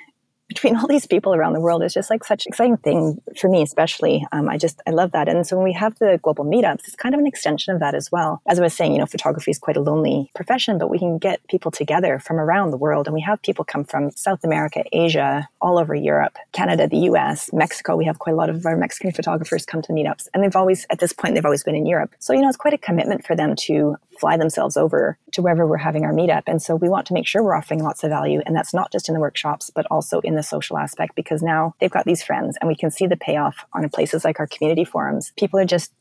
between 0.48 0.76
all 0.76 0.86
these 0.86 1.06
people 1.06 1.34
around 1.34 1.54
the 1.54 1.60
world 1.60 1.82
is 1.82 1.92
just 1.92 2.10
like 2.10 2.24
such 2.24 2.46
an 2.46 2.50
exciting 2.50 2.76
thing 2.76 3.20
for 3.36 3.48
me, 3.48 3.62
especially. 3.62 4.26
Um, 4.32 4.48
I 4.48 4.58
just, 4.58 4.80
I 4.86 4.90
love 4.90 5.12
that. 5.12 5.28
And 5.28 5.46
so 5.46 5.56
when 5.56 5.64
we 5.64 5.72
have 5.72 5.98
the 5.98 6.20
global 6.22 6.44
meetups, 6.44 6.86
it's 6.86 6.94
kind 6.94 7.14
of 7.14 7.20
an 7.20 7.26
extension 7.26 7.74
of 7.74 7.80
that 7.80 7.94
as 7.94 8.12
well. 8.12 8.40
As 8.46 8.58
I 8.58 8.62
was 8.62 8.74
saying, 8.74 8.92
you 8.92 8.98
know, 8.98 9.06
photography 9.06 9.50
is 9.50 9.58
quite 9.58 9.76
a 9.76 9.80
lonely 9.80 10.30
profession, 10.34 10.78
but 10.78 10.88
we 10.88 10.98
can 10.98 11.18
get 11.18 11.46
people 11.48 11.70
together 11.70 12.18
from 12.18 12.36
around 12.36 12.70
the 12.70 12.76
world. 12.76 13.06
And 13.06 13.14
we 13.14 13.20
have 13.22 13.42
people 13.42 13.64
come 13.64 13.84
from 13.84 14.10
South 14.12 14.44
America, 14.44 14.84
Asia, 14.92 15.48
all 15.60 15.78
over 15.78 15.94
Europe, 15.94 16.36
Canada, 16.52 16.86
the 16.86 16.98
US, 17.10 17.52
Mexico. 17.52 17.96
We 17.96 18.04
have 18.04 18.18
quite 18.20 18.32
a 18.32 18.36
lot 18.36 18.50
of 18.50 18.64
our 18.66 18.76
Mexican 18.76 19.12
photographers 19.12 19.66
come 19.66 19.82
to 19.82 19.92
meetups. 19.92 20.28
And 20.32 20.42
they've 20.42 20.56
always, 20.56 20.86
at 20.90 21.00
this 21.00 21.12
point, 21.12 21.34
they've 21.34 21.44
always 21.44 21.64
been 21.64 21.74
in 21.74 21.86
Europe. 21.86 22.14
So, 22.20 22.32
you 22.32 22.40
know, 22.40 22.48
it's 22.48 22.56
quite 22.56 22.74
a 22.74 22.78
commitment 22.78 23.26
for 23.26 23.34
them 23.34 23.56
to 23.66 23.96
fly 24.18 24.36
themselves 24.36 24.76
over 24.76 25.18
to 25.32 25.42
wherever 25.42 25.66
we're 25.66 25.76
having 25.76 26.04
our 26.04 26.12
meetup. 26.12 26.44
And 26.46 26.60
so 26.60 26.74
we 26.74 26.88
want 26.88 27.06
to 27.06 27.14
make 27.14 27.26
sure 27.26 27.42
we're 27.42 27.56
offering 27.56 27.82
lots 27.82 28.04
of 28.04 28.10
value. 28.10 28.40
And 28.46 28.54
that's 28.54 28.74
not 28.74 28.92
just 28.92 29.08
in 29.08 29.14
the 29.14 29.20
workshops, 29.20 29.70
but 29.74 29.86
also 29.90 30.20
in 30.20 30.34
the 30.34 30.42
social 30.42 30.78
aspect 30.78 31.14
because 31.14 31.42
now 31.42 31.74
they've 31.80 31.90
got 31.90 32.04
these 32.04 32.22
friends 32.22 32.56
and 32.60 32.68
we 32.68 32.76
can 32.76 32.90
see 32.90 33.06
the 33.06 33.16
payoff 33.16 33.64
on 33.72 33.88
places 33.88 34.24
like 34.24 34.40
our 34.40 34.46
community 34.46 34.84
forums. 34.84 35.32
People 35.36 35.60
are 35.60 35.64
just 35.64 35.92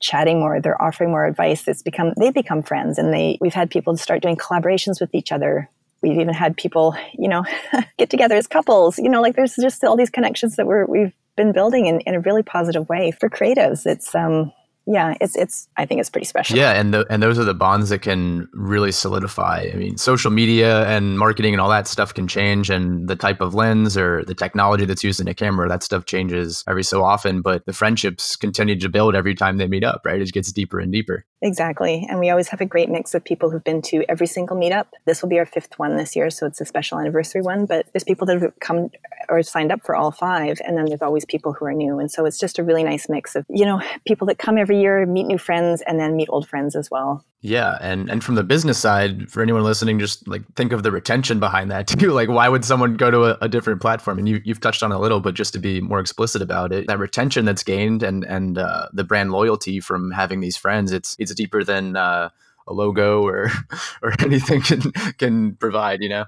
chatting 0.00 0.38
more 0.38 0.60
they're 0.60 0.80
offering 0.82 1.10
more 1.10 1.24
advice 1.24 1.66
it's 1.66 1.80
become 1.80 2.12
they've 2.18 2.34
become 2.34 2.62
friends 2.62 2.98
and 2.98 3.14
they 3.14 3.38
we've 3.40 3.54
had 3.54 3.70
people 3.70 3.96
start 3.96 4.20
doing 4.20 4.36
collaborations 4.36 5.00
with 5.00 5.14
each 5.14 5.32
other 5.32 5.70
we've 6.02 6.18
even 6.18 6.34
had 6.34 6.56
people 6.56 6.94
you 7.14 7.28
know 7.28 7.42
get 7.98 8.10
together 8.10 8.34
as 8.34 8.46
couples 8.46 8.98
you 8.98 9.08
know 9.08 9.22
like 9.22 9.34
there's 9.34 9.54
just 9.54 9.82
all 9.82 9.96
these 9.96 10.10
connections 10.10 10.56
that 10.56 10.66
we're 10.66 10.84
we've 10.84 11.14
been 11.36 11.52
building 11.52 11.86
in, 11.86 12.00
in 12.00 12.14
a 12.14 12.20
really 12.20 12.42
positive 12.42 12.88
way 12.88 13.10
for 13.12 13.30
creatives 13.30 13.86
it's 13.86 14.14
um 14.14 14.52
yeah, 14.86 15.14
it's 15.20 15.34
it's 15.34 15.68
I 15.76 15.86
think 15.86 16.00
it's 16.00 16.10
pretty 16.10 16.26
special. 16.26 16.56
Yeah, 16.56 16.72
and 16.72 16.92
the, 16.92 17.06
and 17.08 17.22
those 17.22 17.38
are 17.38 17.44
the 17.44 17.54
bonds 17.54 17.88
that 17.88 18.00
can 18.00 18.48
really 18.52 18.92
solidify. 18.92 19.70
I 19.72 19.76
mean, 19.76 19.96
social 19.96 20.30
media 20.30 20.86
and 20.86 21.18
marketing 21.18 21.54
and 21.54 21.60
all 21.60 21.70
that 21.70 21.88
stuff 21.88 22.12
can 22.12 22.28
change, 22.28 22.68
and 22.68 23.08
the 23.08 23.16
type 23.16 23.40
of 23.40 23.54
lens 23.54 23.96
or 23.96 24.24
the 24.24 24.34
technology 24.34 24.84
that's 24.84 25.02
used 25.02 25.20
in 25.20 25.28
a 25.28 25.34
camera, 25.34 25.68
that 25.68 25.82
stuff 25.82 26.04
changes 26.04 26.64
every 26.68 26.84
so 26.84 27.02
often. 27.02 27.40
But 27.40 27.64
the 27.64 27.72
friendships 27.72 28.36
continue 28.36 28.78
to 28.78 28.88
build 28.90 29.14
every 29.14 29.34
time 29.34 29.56
they 29.56 29.68
meet 29.68 29.84
up. 29.84 30.02
Right, 30.04 30.20
it 30.20 30.32
gets 30.32 30.52
deeper 30.52 30.78
and 30.78 30.92
deeper. 30.92 31.24
Exactly, 31.44 32.06
and 32.08 32.20
we 32.20 32.30
always 32.30 32.48
have 32.48 32.62
a 32.62 32.64
great 32.64 32.88
mix 32.88 33.14
of 33.14 33.22
people 33.22 33.50
who've 33.50 33.62
been 33.62 33.82
to 33.82 34.02
every 34.08 34.26
single 34.26 34.56
meetup. 34.56 34.86
This 35.04 35.20
will 35.20 35.28
be 35.28 35.38
our 35.38 35.44
fifth 35.44 35.78
one 35.78 35.98
this 35.98 36.16
year, 36.16 36.30
so 36.30 36.46
it's 36.46 36.58
a 36.58 36.64
special 36.64 36.98
anniversary 36.98 37.42
one. 37.42 37.66
But 37.66 37.84
there's 37.92 38.02
people 38.02 38.26
that 38.28 38.40
have 38.40 38.58
come 38.60 38.88
or 39.28 39.42
signed 39.42 39.70
up 39.70 39.84
for 39.84 39.94
all 39.94 40.10
five, 40.10 40.56
and 40.64 40.74
then 40.74 40.86
there's 40.86 41.02
always 41.02 41.26
people 41.26 41.52
who 41.52 41.66
are 41.66 41.74
new, 41.74 41.98
and 41.98 42.10
so 42.10 42.24
it's 42.24 42.38
just 42.38 42.58
a 42.58 42.64
really 42.64 42.82
nice 42.82 43.10
mix 43.10 43.36
of 43.36 43.44
you 43.50 43.66
know 43.66 43.82
people 44.06 44.26
that 44.28 44.38
come 44.38 44.56
every 44.56 44.80
year, 44.80 45.04
meet 45.04 45.26
new 45.26 45.36
friends, 45.36 45.82
and 45.86 46.00
then 46.00 46.16
meet 46.16 46.30
old 46.30 46.48
friends 46.48 46.74
as 46.74 46.90
well. 46.90 47.22
Yeah, 47.46 47.76
and 47.82 48.08
and 48.08 48.24
from 48.24 48.36
the 48.36 48.42
business 48.42 48.78
side, 48.78 49.30
for 49.30 49.42
anyone 49.42 49.64
listening, 49.64 49.98
just 49.98 50.26
like 50.26 50.42
think 50.54 50.72
of 50.72 50.82
the 50.82 50.90
retention 50.90 51.40
behind 51.40 51.70
that 51.70 51.86
too. 52.00 52.10
Like, 52.10 52.30
why 52.30 52.48
would 52.48 52.64
someone 52.64 52.94
go 52.94 53.10
to 53.10 53.24
a, 53.24 53.38
a 53.42 53.48
different 53.50 53.82
platform? 53.82 54.18
And 54.18 54.26
you 54.26 54.40
you've 54.46 54.60
touched 54.62 54.82
on 54.82 54.92
a 54.92 54.98
little, 54.98 55.20
but 55.20 55.34
just 55.34 55.52
to 55.52 55.58
be 55.58 55.82
more 55.82 56.00
explicit 56.00 56.40
about 56.40 56.72
it, 56.72 56.86
that 56.86 56.98
retention 56.98 57.44
that's 57.44 57.62
gained 57.62 58.02
and 58.02 58.24
and 58.24 58.56
uh, 58.56 58.88
the 58.94 59.04
brand 59.04 59.30
loyalty 59.30 59.78
from 59.78 60.10
having 60.10 60.40
these 60.40 60.56
friends, 60.56 60.90
it's 60.90 61.16
it's 61.18 61.34
deeper 61.34 61.62
than 61.62 61.96
uh, 61.96 62.30
a 62.66 62.72
logo 62.72 63.22
or 63.22 63.50
or 64.02 64.14
anything 64.20 64.62
can 64.62 64.80
can 65.18 65.54
provide. 65.56 66.00
You 66.00 66.08
know, 66.08 66.24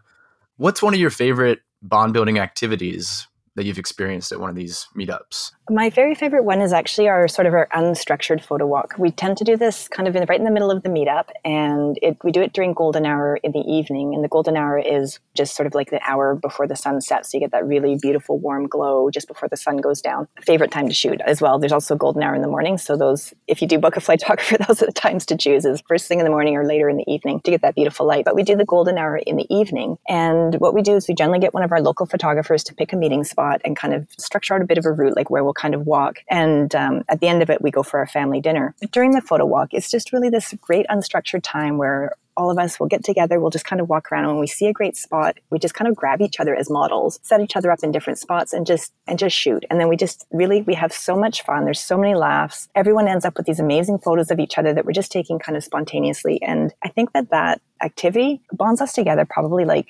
what's 0.58 0.82
one 0.82 0.92
of 0.92 1.00
your 1.00 1.08
favorite 1.08 1.61
bond 1.80 2.12
building 2.12 2.38
activities 2.38 3.26
that 3.54 3.64
you've 3.64 3.78
experienced 3.78 4.32
at 4.32 4.40
one 4.40 4.50
of 4.50 4.56
these 4.56 4.87
meetups? 4.94 5.52
My 5.68 5.90
very 5.90 6.14
favorite 6.14 6.44
one 6.44 6.61
is 6.61 6.73
actually 6.73 7.08
our 7.08 7.26
sort 7.26 7.46
of 7.46 7.52
our 7.52 7.66
unstructured 7.75 8.40
photo 8.40 8.66
walk. 8.66 8.94
We 8.99 9.11
tend 9.11 9.37
to 9.38 9.44
do 9.44 9.56
this 9.56 9.88
kind 9.88 10.06
of 10.06 10.14
in, 10.14 10.25
right 10.28 10.38
in 10.38 10.44
the 10.44 10.52
middle 10.52 10.70
of 10.70 10.85
the 10.85 10.88
meetup, 10.88 11.30
and 11.44 11.99
it, 12.02 12.16
we 12.23 12.30
do 12.30 12.40
it 12.40 12.52
during 12.52 12.73
golden 12.73 13.04
hour 13.04 13.40
in 13.42 13.50
the 13.50 13.64
evening. 13.66 14.14
And 14.14 14.23
the 14.23 14.28
golden 14.28 14.56
hour 14.56 14.78
is 14.78 15.18
just 15.35 15.56
sort 15.56 15.66
of 15.66 15.75
like 15.75 15.90
the 15.90 16.00
hour 16.08 16.37
before 16.37 16.68
the 16.68 16.76
sun 16.76 17.00
sets, 17.00 17.32
so 17.32 17.37
you 17.37 17.40
get 17.40 17.50
that 17.50 17.66
really 17.66 17.99
beautiful 18.00 18.38
warm 18.38 18.68
glow 18.68 19.11
just 19.11 19.26
before 19.26 19.49
the 19.49 19.56
sun 19.56 19.78
goes 19.78 20.00
down. 20.00 20.28
Favorite 20.40 20.70
time 20.70 20.87
to 20.87 20.94
shoot 20.94 21.20
as 21.23 21.40
well. 21.40 21.58
There's 21.58 21.73
also 21.73 21.96
golden 21.96 22.23
hour 22.23 22.37
in 22.37 22.42
the 22.42 22.49
morning, 22.49 22.78
so 22.78 22.96
those 22.96 23.35
if 23.49 23.61
you 23.61 23.66
do 23.66 23.78
book 23.78 23.96
a 23.96 24.00
flight 24.00 24.20
photographer, 24.23 24.58
those 24.58 24.80
are 24.82 24.87
the 24.87 24.92
times 24.92 25.26
to 25.26 25.37
choose: 25.37 25.64
is 25.64 25.82
first 25.88 26.06
thing 26.06 26.20
in 26.20 26.25
the 26.25 26.30
morning 26.30 26.56
or 26.56 26.64
later 26.64 26.88
in 26.88 26.96
the 26.96 27.12
evening 27.12 27.40
to 27.40 27.50
get 27.50 27.62
that 27.62 27.75
beautiful 27.75 28.06
light. 28.06 28.25
But 28.25 28.37
we 28.37 28.44
do 28.44 28.54
the 28.54 28.64
golden 28.64 28.99
hour 28.99 29.16
in 29.16 29.37
the 29.37 29.52
evening, 29.52 29.99
and 30.08 30.54
what 30.61 30.75
we 30.75 30.82
do 30.82 30.94
is 30.94 31.08
we 31.08 31.14
generally 31.14 31.40
get 31.40 31.54
one 31.54 31.64
of 31.64 31.73
our 31.73 31.80
local 31.80 32.06
photographers 32.06 32.62
to 32.64 32.75
pick 32.75 32.92
a 32.92 32.96
meeting 32.96 33.25
spot 33.25 33.61
and 33.64 33.75
kind 33.75 33.94
of 33.94 34.06
structure 34.16 34.54
out 34.54 34.62
a 34.62 34.64
bit 34.64 34.78
of 34.78 34.85
a 34.85 34.92
route, 34.92 35.16
like 35.16 35.28
where 35.28 35.42
we'll 35.42 35.55
kind 35.56 35.75
of 35.75 35.86
walk. 35.86 36.18
And 36.28 36.75
um, 36.75 37.02
at 37.08 37.20
the 37.20 37.28
end 37.28 37.42
of 37.42 37.50
it, 37.50 37.62
we 37.62 37.70
go 37.70 37.82
for 37.82 37.98
our 37.98 38.06
family 38.06 38.40
dinner. 38.40 38.75
But 38.80 38.90
during 38.90 39.12
the 39.12 39.20
photo 39.20 39.44
walk, 39.46 39.68
it's 39.72 39.90
just 39.90 40.12
really 40.12 40.30
this 40.30 40.54
great 40.60 40.86
unstructured 40.88 41.42
time 41.42 41.78
where 41.78 42.12
all 42.36 42.50
of 42.50 42.58
us 42.58 42.78
will 42.78 42.86
get 42.86 43.02
together. 43.02 43.40
We'll 43.40 43.50
just 43.50 43.64
kind 43.64 43.80
of 43.80 43.88
walk 43.88 44.12
around. 44.12 44.25
And 44.25 44.32
when 44.34 44.40
we 44.40 44.46
see 44.46 44.66
a 44.66 44.72
great 44.72 44.96
spot, 44.96 45.38
we 45.50 45.58
just 45.58 45.75
kind 45.75 45.88
of 45.88 45.96
grab 45.96 46.20
each 46.20 46.38
other 46.38 46.54
as 46.54 46.68
models, 46.68 47.18
set 47.22 47.40
each 47.40 47.56
other 47.56 47.72
up 47.72 47.78
in 47.82 47.92
different 47.92 48.18
spots, 48.18 48.52
and 48.52 48.66
just 48.66 48.92
and 49.06 49.18
just 49.18 49.34
shoot. 49.34 49.64
And 49.70 49.80
then 49.80 49.88
we 49.88 49.96
just 49.96 50.26
really 50.30 50.62
we 50.62 50.75
have 50.75 50.92
so 50.92 51.16
much 51.16 51.42
fun. 51.42 51.64
There's 51.64 51.80
so 51.80 51.96
many 51.96 52.14
laughs. 52.14 52.68
Everyone 52.75 53.08
ends 53.08 53.25
up 53.25 53.36
with 53.36 53.46
these 53.46 53.60
amazing 53.60 53.98
photos 53.98 54.30
of 54.30 54.38
each 54.38 54.58
other 54.58 54.75
that 54.75 54.84
we're 54.84 54.92
just 54.92 55.12
taking 55.12 55.38
kind 55.38 55.56
of 55.56 55.64
spontaneously. 55.64 56.40
And 56.42 56.75
I 56.84 56.88
think 56.88 57.12
that 57.12 57.30
that 57.30 57.60
activity 57.82 58.42
bonds 58.52 58.80
us 58.80 58.92
together 58.92 59.25
probably 59.25 59.64
like 59.64 59.88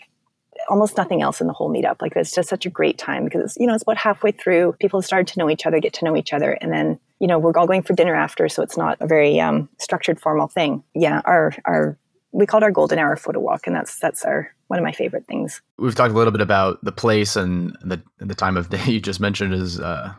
almost 0.68 0.96
nothing 0.96 1.22
else 1.22 1.40
in 1.40 1.46
the 1.46 1.52
whole 1.52 1.70
meetup. 1.70 2.00
Like 2.00 2.14
it's 2.16 2.34
just 2.34 2.48
such 2.48 2.66
a 2.66 2.70
great 2.70 2.98
time 2.98 3.24
because 3.24 3.56
you 3.58 3.66
know 3.66 3.74
it's 3.74 3.82
about 3.82 3.96
halfway 3.96 4.32
through. 4.32 4.74
People 4.80 5.02
start 5.02 5.26
to 5.28 5.38
know 5.38 5.50
each 5.50 5.66
other, 5.66 5.80
get 5.80 5.92
to 5.94 6.04
know 6.04 6.16
each 6.16 6.32
other, 6.32 6.52
and 6.60 6.72
then 6.72 6.98
you 7.20 7.26
know 7.26 7.38
we're 7.38 7.56
all 7.56 7.66
going 7.66 7.82
for 7.82 7.94
dinner 7.94 8.14
after, 8.14 8.48
so 8.48 8.62
it's 8.62 8.76
not 8.76 8.98
a 9.00 9.06
very 9.06 9.40
um, 9.40 9.68
structured, 9.78 10.20
formal 10.20 10.48
thing. 10.48 10.82
Yeah, 10.94 11.22
our 11.24 11.54
our 11.64 11.98
we 12.32 12.46
called 12.46 12.62
our 12.62 12.70
golden 12.70 12.98
hour 12.98 13.16
photo 13.16 13.40
walk, 13.40 13.66
and 13.66 13.74
that's 13.74 13.98
that's 13.98 14.24
our 14.24 14.52
one 14.68 14.78
of 14.78 14.84
my 14.84 14.92
favorite 14.92 15.26
things. 15.26 15.62
We've 15.78 15.94
talked 15.94 16.12
a 16.12 16.16
little 16.16 16.32
bit 16.32 16.40
about 16.40 16.84
the 16.84 16.92
place 16.92 17.36
and 17.36 17.76
the 17.82 18.02
the 18.18 18.34
time 18.34 18.56
of 18.56 18.68
day 18.70 18.84
you 18.84 19.00
just 19.00 19.20
mentioned 19.20 19.54
is 19.54 19.80
uh, 19.80 20.12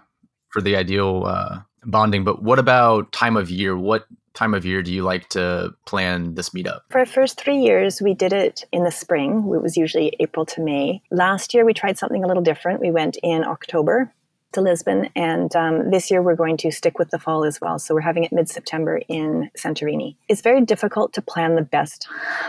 for 0.52 0.62
the 0.62 0.76
ideal 0.76 1.24
uh, 1.26 1.60
bonding. 1.88 2.24
But 2.24 2.44
what 2.44 2.60
about 2.60 3.12
time 3.12 3.36
of 3.38 3.50
year? 3.50 3.76
What 3.76 4.06
time 4.34 4.54
of 4.54 4.66
year 4.66 4.84
do 4.84 4.94
you 4.94 5.02
like 5.02 5.30
to 5.30 5.74
plan 5.86 6.36
this 6.36 6.52
meetup? 6.52 6.82
For 6.90 7.00
our 7.00 7.06
first 7.08 7.40
three 7.40 7.58
years, 7.58 8.02
we 8.02 8.14
did 8.14 8.34
it 8.34 8.66
in 8.72 8.84
the 8.84 8.92
spring. 8.92 9.52
It 9.54 9.64
was 9.64 9.76
usually 9.76 10.16
April 10.20 10.46
to 10.46 10.62
May. 10.62 11.02
Last 11.10 11.56
year, 11.56 11.66
we 11.66 11.74
tried 11.74 11.98
something 11.98 12.24
a 12.24 12.28
little 12.28 12.44
different. 12.44 12.80
We 12.80 12.92
went 12.92 13.18
in 13.24 13.44
October 13.44 14.14
to 14.58 14.62
Lisbon. 14.62 15.10
And 15.16 15.56
um, 15.56 15.92
this 15.92 16.10
year 16.10 16.22
we're 16.22 16.36
going 16.36 16.58
to 16.58 16.72
stick 16.72 16.98
with 16.98 17.12
the 17.12 17.20
fall 17.20 17.46
as 17.46 17.62
well. 17.62 17.78
So 17.78 17.94
we're 17.94 18.02
having 18.02 18.24
it 18.24 18.34
mid 18.34 18.50
September 18.50 19.00
in 19.08 19.52
Santorini. 19.56 20.16
It's 20.28 20.42
very 20.42 20.62
difficult 20.62 21.14
to 21.14 21.22
plan 21.22 21.56
the 21.56 21.62
best. 21.62 22.08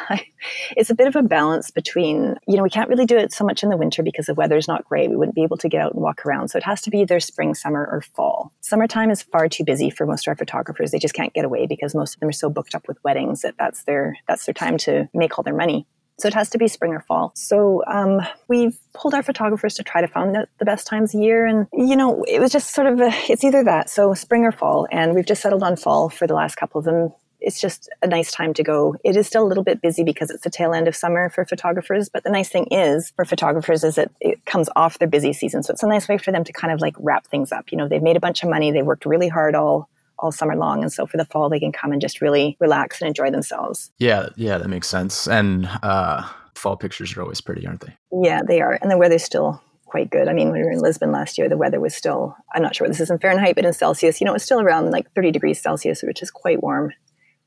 it's 0.77 0.89
a 0.89 0.95
bit 0.95 1.07
of 1.07 1.17
a 1.17 1.23
balance 1.23 1.71
between, 1.71 2.37
you 2.47 2.57
know, 2.57 2.63
we 2.63 2.71
can't 2.71 2.89
really 2.89 3.05
do 3.05 3.19
it 3.19 3.33
so 3.33 3.45
much 3.45 3.63
in 3.63 3.69
the 3.69 3.77
winter 3.77 4.03
because 4.03 4.27
the 4.27 4.35
weather's 4.35 4.67
not 4.67 4.87
great. 4.87 5.11
We 5.11 5.17
wouldn't 5.17 5.35
be 5.35 5.43
able 5.43 5.59
to 5.59 5.69
get 5.69 5.83
out 5.83 5.93
and 5.93 6.03
walk 6.03 6.25
around. 6.25 6.49
So 6.49 6.57
it 6.57 6.65
has 6.65 6.81
to 6.83 6.91
be 6.91 7.01
either 7.01 7.21
spring, 7.21 7.55
summer, 7.55 7.87
or 7.91 8.01
fall. 8.01 8.53
Summertime 8.61 9.11
is 9.11 9.23
far 9.23 9.49
too 9.49 9.65
busy 9.65 9.91
for 9.91 10.07
most 10.07 10.27
of 10.27 10.31
our 10.33 10.37
photographers. 10.37 10.91
They 10.91 10.99
just 10.99 11.15
can't 11.15 11.35
get 11.35 11.45
away 11.45 11.67
because 11.67 11.95
most 11.95 12.15
of 12.15 12.21
them 12.21 12.31
are 12.31 12.33
so 12.33 12.49
booked 12.49 12.75
up 12.75 12.89
with 12.89 13.03
weddings 13.05 13.43
that 13.43 13.57
that's 13.59 13.85
their 13.85 14.17
that's 14.27 14.47
their 14.47 14.55
time 14.55 14.79
to 14.79 15.09
make 15.13 15.39
all 15.39 15.45
their 15.45 15.55
money. 15.55 15.87
So 16.19 16.27
it 16.27 16.35
has 16.35 16.51
to 16.51 16.59
be 16.59 16.67
spring 16.67 16.93
or 16.93 17.01
fall. 17.01 17.33
So 17.37 17.85
um, 17.87 18.21
we've 18.49 18.77
pulled 18.93 19.15
our 19.15 19.23
photographers 19.23 19.75
to 19.75 19.85
try 19.85 20.01
to 20.01 20.09
find 20.09 20.35
the, 20.35 20.49
the, 20.59 20.65
best 20.65 20.87
times 20.87 21.15
of 21.15 21.21
year. 21.21 21.47
And, 21.47 21.69
you 21.73 21.95
know, 21.95 22.25
it 22.25 22.41
was 22.41 22.51
just 22.51 22.75
sort 22.75 22.89
of, 22.89 23.01
a, 23.01 23.11
it's 23.31 23.45
either 23.45 23.63
that, 23.65 23.89
so 23.89 24.15
spring 24.15 24.43
or 24.43 24.51
fall. 24.51 24.89
And 24.91 25.15
we've 25.15 25.27
just 25.27 25.43
settled 25.43 25.63
on 25.63 25.77
fall 25.77 26.09
for 26.09 26.27
the 26.27 26.35
last 26.35 26.57
couple 26.57 26.81
of 26.81 26.85
them. 26.85 27.13
It's 27.41 27.61
just 27.61 27.89
a 28.03 28.09
nice 28.09 28.33
time 28.33 28.53
to 28.55 28.65
go. 28.65 28.97
It 29.05 29.17
is 29.17 29.29
still 29.29 29.45
a 29.45 29.47
little 29.47 29.63
bit 29.63 29.81
busy 29.81 30.03
because 30.03 30.29
it's 30.31 30.43
the 30.43 30.51
tail 30.51 30.75
end 30.75 30.89
of 30.89 30.97
summer 30.97 31.31
for 31.31 31.45
photographers. 31.45 32.09
But 32.09 32.25
the 32.25 32.31
nice 32.31 32.49
thing 32.49 32.67
is 32.73 33.13
for 33.15 33.25
photographers 33.25 33.85
is 33.85 33.95
that 33.95 34.11
it 34.21 34.45
comes 34.45 34.69
off 34.75 34.99
their 34.99 35.07
busy 35.07 35.33
season. 35.33 35.63
So 35.63 35.73
it's 35.73 35.85
a 35.85 35.89
nice 35.89 36.09
way 36.09 36.19
for 36.19 36.33
them 36.33 36.43
to 36.43 36.53
kind 36.53 36.73
of 36.73 36.81
like 36.81 36.97
wrap 36.99 37.29
things 37.29 37.53
up. 37.53 37.71
You 37.71 37.79
know, 37.79 37.87
they've 37.87 38.03
made 38.03 38.17
a 38.17 38.21
bunch 38.21 38.43
of 38.43 38.51
money. 38.51 38.73
They 38.73 38.83
worked 38.83 39.07
really 39.07 39.29
hard 39.29 39.55
all 39.55 39.89
all 40.19 40.33
summer 40.33 40.57
long. 40.57 40.83
And 40.83 40.93
so 40.93 41.07
for 41.07 41.17
the 41.17 41.25
fall, 41.25 41.49
they 41.49 41.61
can 41.61 41.73
come 41.73 41.93
and 41.93 42.01
just 42.01 42.21
really 42.21 42.57
relax 42.61 43.01
and 43.01 43.09
enjoy 43.09 43.31
themselves. 43.31 43.91
Yeah, 43.99 44.29
yeah, 44.37 44.59
that 44.59 44.69
makes 44.69 44.89
sense. 44.89 45.27
And 45.27 45.69
uh, 45.83 46.29
fall 46.55 46.77
pictures 46.77 47.17
are 47.17 47.23
always 47.23 47.41
pretty, 47.41 47.67
aren't 47.67 47.81
they? 47.81 47.97
Yeah, 48.13 48.43
they 48.47 48.61
are. 48.61 48.79
And 48.81 48.91
the 48.91 48.99
weather's 48.99 49.25
still 49.25 49.63
quite 49.87 50.11
good. 50.11 50.29
I 50.29 50.33
mean, 50.33 50.51
when 50.51 50.61
we 50.61 50.65
were 50.65 50.73
in 50.73 50.81
Lisbon 50.81 51.13
last 51.13 51.39
year, 51.39 51.49
the 51.49 51.57
weather 51.57 51.81
was 51.81 51.95
still, 51.95 52.37
I'm 52.55 52.63
not 52.63 52.77
sure 52.77 52.87
what 52.87 52.93
this 52.93 53.01
is 53.01 53.11
in 53.11 53.19
Fahrenheit, 53.19 53.55
but 53.55 53.65
in 53.65 53.73
Celsius, 53.73 54.21
you 54.21 54.25
know, 54.25 54.33
it 54.33 54.35
was 54.35 54.45
still 54.45 54.61
around 54.61 54.91
like 54.91 55.11
30 55.15 55.31
degrees 55.31 55.61
Celsius, 55.61 56.03
which 56.03 56.23
is 56.23 56.31
quite 56.31 56.63
warm. 56.63 56.93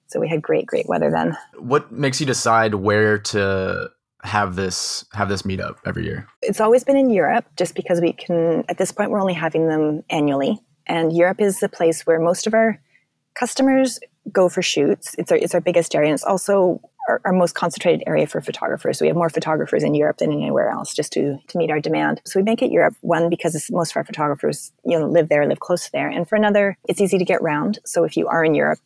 So 0.08 0.20
we 0.20 0.28
had 0.28 0.42
great, 0.42 0.66
great 0.66 0.88
weather 0.88 1.10
then. 1.10 1.38
What 1.58 1.92
makes 1.92 2.20
you 2.20 2.26
decide 2.26 2.76
where 2.76 3.18
to 3.18 3.92
have 4.24 4.56
this 4.56 5.06
have 5.14 5.30
this 5.30 5.44
meetup 5.44 5.78
every 5.86 6.04
year? 6.04 6.28
It's 6.42 6.60
always 6.60 6.84
been 6.84 6.98
in 6.98 7.10
Europe, 7.10 7.46
just 7.58 7.76
because 7.76 8.02
we 8.02 8.14
can. 8.14 8.66
At 8.68 8.78
this 8.78 8.92
point, 8.92 9.10
we're 9.10 9.22
only 9.22 9.34
having 9.34 9.68
them 9.68 10.04
annually, 10.10 10.60
and 10.92 11.16
Europe 11.16 11.40
is 11.40 11.62
the 11.62 11.70
place 11.70 12.06
where 12.06 12.20
most 12.20 12.46
of 12.48 12.54
our 12.54 12.78
customers 13.34 14.00
go 14.32 14.50
for 14.50 14.62
shoots. 14.62 15.16
It's 15.18 15.32
our 15.32 15.38
it's 15.38 15.56
our 15.56 15.62
biggest 15.62 15.96
area, 15.96 16.10
and 16.10 16.16
it's 16.16 16.30
also 16.34 16.82
our, 17.12 17.22
our, 17.26 17.34
most 17.34 17.56
concentrated 17.56 18.04
area 18.08 18.28
for 18.28 18.40
photographers. 18.42 19.02
We 19.02 19.08
have 19.08 19.16
more 19.16 19.30
photographers 19.30 19.84
in 19.84 19.96
Europe 19.96 20.18
than 20.18 20.32
anywhere 20.32 20.70
else 20.70 20.94
just 20.94 21.12
to, 21.14 21.38
to 21.48 21.58
meet 21.58 21.72
our 21.72 21.80
demand. 21.80 22.22
So 22.26 22.40
we 22.40 22.44
make 22.44 22.62
it 22.62 22.72
Europe, 22.72 22.96
one, 23.02 23.30
because 23.30 23.70
most 23.72 23.92
of 23.92 23.98
our 23.98 24.04
photographers, 24.04 24.72
you 24.86 24.98
know, 24.98 25.08
live 25.08 25.30
there, 25.30 25.46
live 25.48 25.60
close 25.60 25.90
there. 25.90 26.08
And 26.08 26.28
for 26.28 26.36
another, 26.36 26.78
it's 26.88 27.02
easy 27.02 27.18
to 27.18 27.26
get 27.26 27.42
round. 27.42 27.80
So 27.86 28.04
if 28.04 28.16
you 28.16 28.28
are 28.28 28.46
in 28.46 28.56
Europe, 28.56 28.80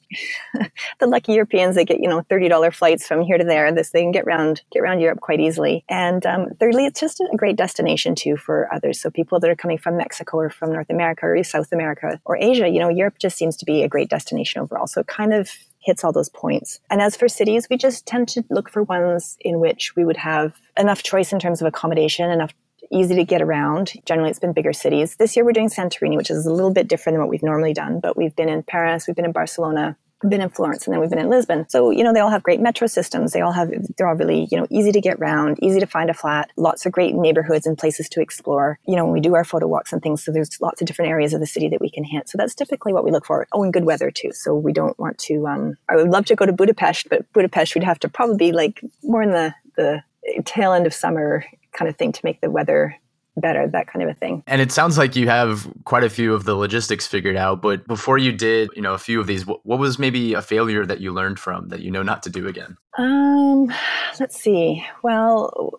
the 0.99 1.07
lucky 1.07 1.33
Europeans, 1.33 1.75
they 1.75 1.85
get, 1.85 1.99
you 1.99 2.07
know, 2.07 2.21
$30 2.21 2.73
flights 2.73 3.07
from 3.07 3.21
here 3.21 3.37
to 3.37 3.43
there. 3.43 3.71
This, 3.71 3.91
they 3.91 4.01
can 4.01 4.11
get 4.11 4.25
around, 4.25 4.61
get 4.71 4.79
around 4.79 4.99
Europe 5.01 5.19
quite 5.19 5.39
easily. 5.39 5.83
And 5.89 6.25
um, 6.25 6.49
thirdly, 6.59 6.85
it's 6.85 6.99
just 6.99 7.19
a 7.19 7.37
great 7.37 7.57
destination 7.57 8.15
too 8.15 8.37
for 8.37 8.73
others. 8.73 9.01
So 9.01 9.09
people 9.09 9.39
that 9.39 9.49
are 9.49 9.55
coming 9.55 9.77
from 9.77 9.97
Mexico 9.97 10.37
or 10.37 10.49
from 10.49 10.71
North 10.71 10.89
America 10.89 11.25
or 11.25 11.43
South 11.43 11.71
America 11.71 12.19
or 12.25 12.37
Asia, 12.37 12.67
you 12.67 12.79
know, 12.79 12.89
Europe 12.89 13.19
just 13.19 13.37
seems 13.37 13.57
to 13.57 13.65
be 13.65 13.83
a 13.83 13.87
great 13.87 14.09
destination 14.09 14.61
overall. 14.61 14.87
So 14.87 15.01
it 15.01 15.07
kind 15.07 15.33
of 15.33 15.49
hits 15.85 16.03
all 16.03 16.11
those 16.11 16.29
points. 16.29 16.79
And 16.89 17.01
as 17.01 17.15
for 17.15 17.27
cities, 17.27 17.67
we 17.69 17.77
just 17.77 18.05
tend 18.05 18.27
to 18.29 18.43
look 18.49 18.69
for 18.69 18.83
ones 18.83 19.37
in 19.39 19.59
which 19.59 19.95
we 19.95 20.03
would 20.03 20.17
have 20.17 20.53
enough 20.77 21.03
choice 21.03 21.31
in 21.31 21.39
terms 21.39 21.61
of 21.61 21.67
accommodation, 21.67 22.29
enough 22.31 22.53
easy 22.91 23.15
to 23.15 23.23
get 23.23 23.41
around. 23.41 23.93
Generally, 24.05 24.31
it's 24.31 24.39
been 24.39 24.53
bigger 24.53 24.73
cities. 24.73 25.15
This 25.15 25.35
year, 25.35 25.45
we're 25.45 25.53
doing 25.53 25.69
Santorini, 25.69 26.17
which 26.17 26.29
is 26.29 26.45
a 26.45 26.53
little 26.53 26.71
bit 26.71 26.87
different 26.87 27.15
than 27.15 27.21
what 27.21 27.29
we've 27.29 27.43
normally 27.43 27.73
done, 27.73 27.99
but 27.99 28.17
we've 28.17 28.35
been 28.35 28.49
in 28.49 28.63
Paris, 28.63 29.07
we've 29.07 29.15
been 29.15 29.25
in 29.25 29.31
Barcelona, 29.31 29.97
been 30.21 30.41
in 30.41 30.49
Florence 30.49 30.85
and 30.85 30.93
then 30.93 31.01
we've 31.01 31.09
been 31.09 31.19
in 31.19 31.29
Lisbon. 31.29 31.67
So, 31.69 31.91
you 31.91 32.03
know, 32.03 32.13
they 32.13 32.19
all 32.19 32.29
have 32.29 32.43
great 32.43 32.59
metro 32.59 32.87
systems. 32.87 33.33
They 33.33 33.41
all 33.41 33.51
have, 33.51 33.69
they're 33.97 34.07
all 34.07 34.15
really, 34.15 34.47
you 34.51 34.57
know, 34.57 34.67
easy 34.69 34.91
to 34.91 35.01
get 35.01 35.17
around, 35.17 35.59
easy 35.61 35.79
to 35.79 35.85
find 35.85 36.09
a 36.09 36.13
flat, 36.13 36.51
lots 36.57 36.85
of 36.85 36.91
great 36.91 37.15
neighborhoods 37.15 37.65
and 37.65 37.77
places 37.77 38.09
to 38.09 38.21
explore. 38.21 38.79
You 38.87 38.95
know, 38.95 39.05
when 39.05 39.13
we 39.13 39.21
do 39.21 39.35
our 39.35 39.43
photo 39.43 39.67
walks 39.67 39.93
and 39.93 40.01
things, 40.01 40.23
so 40.23 40.31
there's 40.31 40.59
lots 40.61 40.81
of 40.81 40.87
different 40.87 41.11
areas 41.11 41.33
of 41.33 41.39
the 41.39 41.47
city 41.47 41.69
that 41.69 41.81
we 41.81 41.89
can 41.89 42.03
hit. 42.03 42.29
So 42.29 42.37
that's 42.37 42.55
typically 42.55 42.93
what 42.93 43.03
we 43.03 43.11
look 43.11 43.25
for. 43.25 43.47
Oh, 43.51 43.63
and 43.63 43.73
good 43.73 43.85
weather 43.85 44.11
too. 44.11 44.31
So 44.33 44.55
we 44.55 44.73
don't 44.73 44.97
want 44.99 45.17
to, 45.19 45.47
um, 45.47 45.77
I 45.89 45.95
would 45.95 46.09
love 46.09 46.25
to 46.27 46.35
go 46.35 46.45
to 46.45 46.53
Budapest, 46.53 47.09
but 47.09 47.31
Budapest, 47.33 47.75
we'd 47.75 47.83
have 47.83 47.99
to 47.99 48.09
probably 48.09 48.37
be 48.37 48.51
like 48.51 48.81
more 49.03 49.21
in 49.21 49.31
the, 49.31 49.53
the 49.75 50.01
tail 50.45 50.73
end 50.73 50.87
of 50.87 50.93
summer 50.93 51.45
kind 51.73 51.89
of 51.89 51.97
thing 51.97 52.11
to 52.13 52.21
make 52.23 52.41
the 52.41 52.49
weather 52.49 52.95
better, 53.37 53.67
that 53.67 53.87
kind 53.87 54.03
of 54.03 54.09
a 54.09 54.13
thing. 54.13 54.43
And 54.47 54.61
it 54.61 54.71
sounds 54.71 54.97
like 54.97 55.15
you 55.15 55.27
have 55.27 55.67
quite 55.83 56.03
a 56.03 56.09
few 56.09 56.33
of 56.33 56.45
the 56.45 56.55
logistics 56.55 57.07
figured 57.07 57.35
out. 57.35 57.61
But 57.61 57.87
before 57.87 58.17
you 58.17 58.31
did, 58.31 58.69
you 58.75 58.81
know, 58.81 58.93
a 58.93 58.97
few 58.97 59.19
of 59.19 59.27
these, 59.27 59.45
what, 59.45 59.65
what 59.65 59.79
was 59.79 59.99
maybe 59.99 60.33
a 60.33 60.41
failure 60.41 60.85
that 60.85 61.01
you 61.01 61.11
learned 61.11 61.39
from 61.39 61.69
that 61.69 61.81
you 61.81 61.91
know 61.91 62.03
not 62.03 62.23
to 62.23 62.29
do 62.29 62.47
again? 62.47 62.77
Um, 62.97 63.71
let's 64.19 64.39
see. 64.39 64.85
Well, 65.03 65.73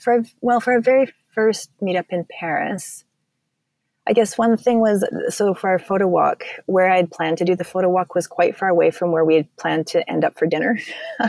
for 0.00 0.22
well, 0.40 0.60
for 0.60 0.72
our 0.72 0.80
very 0.80 1.12
first 1.28 1.70
meetup 1.80 2.06
in 2.10 2.26
Paris, 2.28 3.04
I 4.08 4.14
guess 4.14 4.38
one 4.38 4.56
thing 4.56 4.80
was 4.80 5.04
so 5.28 5.52
for 5.52 5.68
our 5.68 5.78
photo 5.78 6.08
walk, 6.08 6.44
where 6.64 6.90
I'd 6.90 7.10
planned 7.10 7.36
to 7.38 7.44
do 7.44 7.54
the 7.54 7.62
photo 7.62 7.90
walk 7.90 8.14
was 8.14 8.26
quite 8.26 8.56
far 8.56 8.70
away 8.70 8.90
from 8.90 9.12
where 9.12 9.24
we 9.24 9.34
had 9.34 9.56
planned 9.56 9.86
to 9.88 10.08
end 10.10 10.24
up 10.24 10.38
for 10.38 10.46
dinner. 10.46 10.78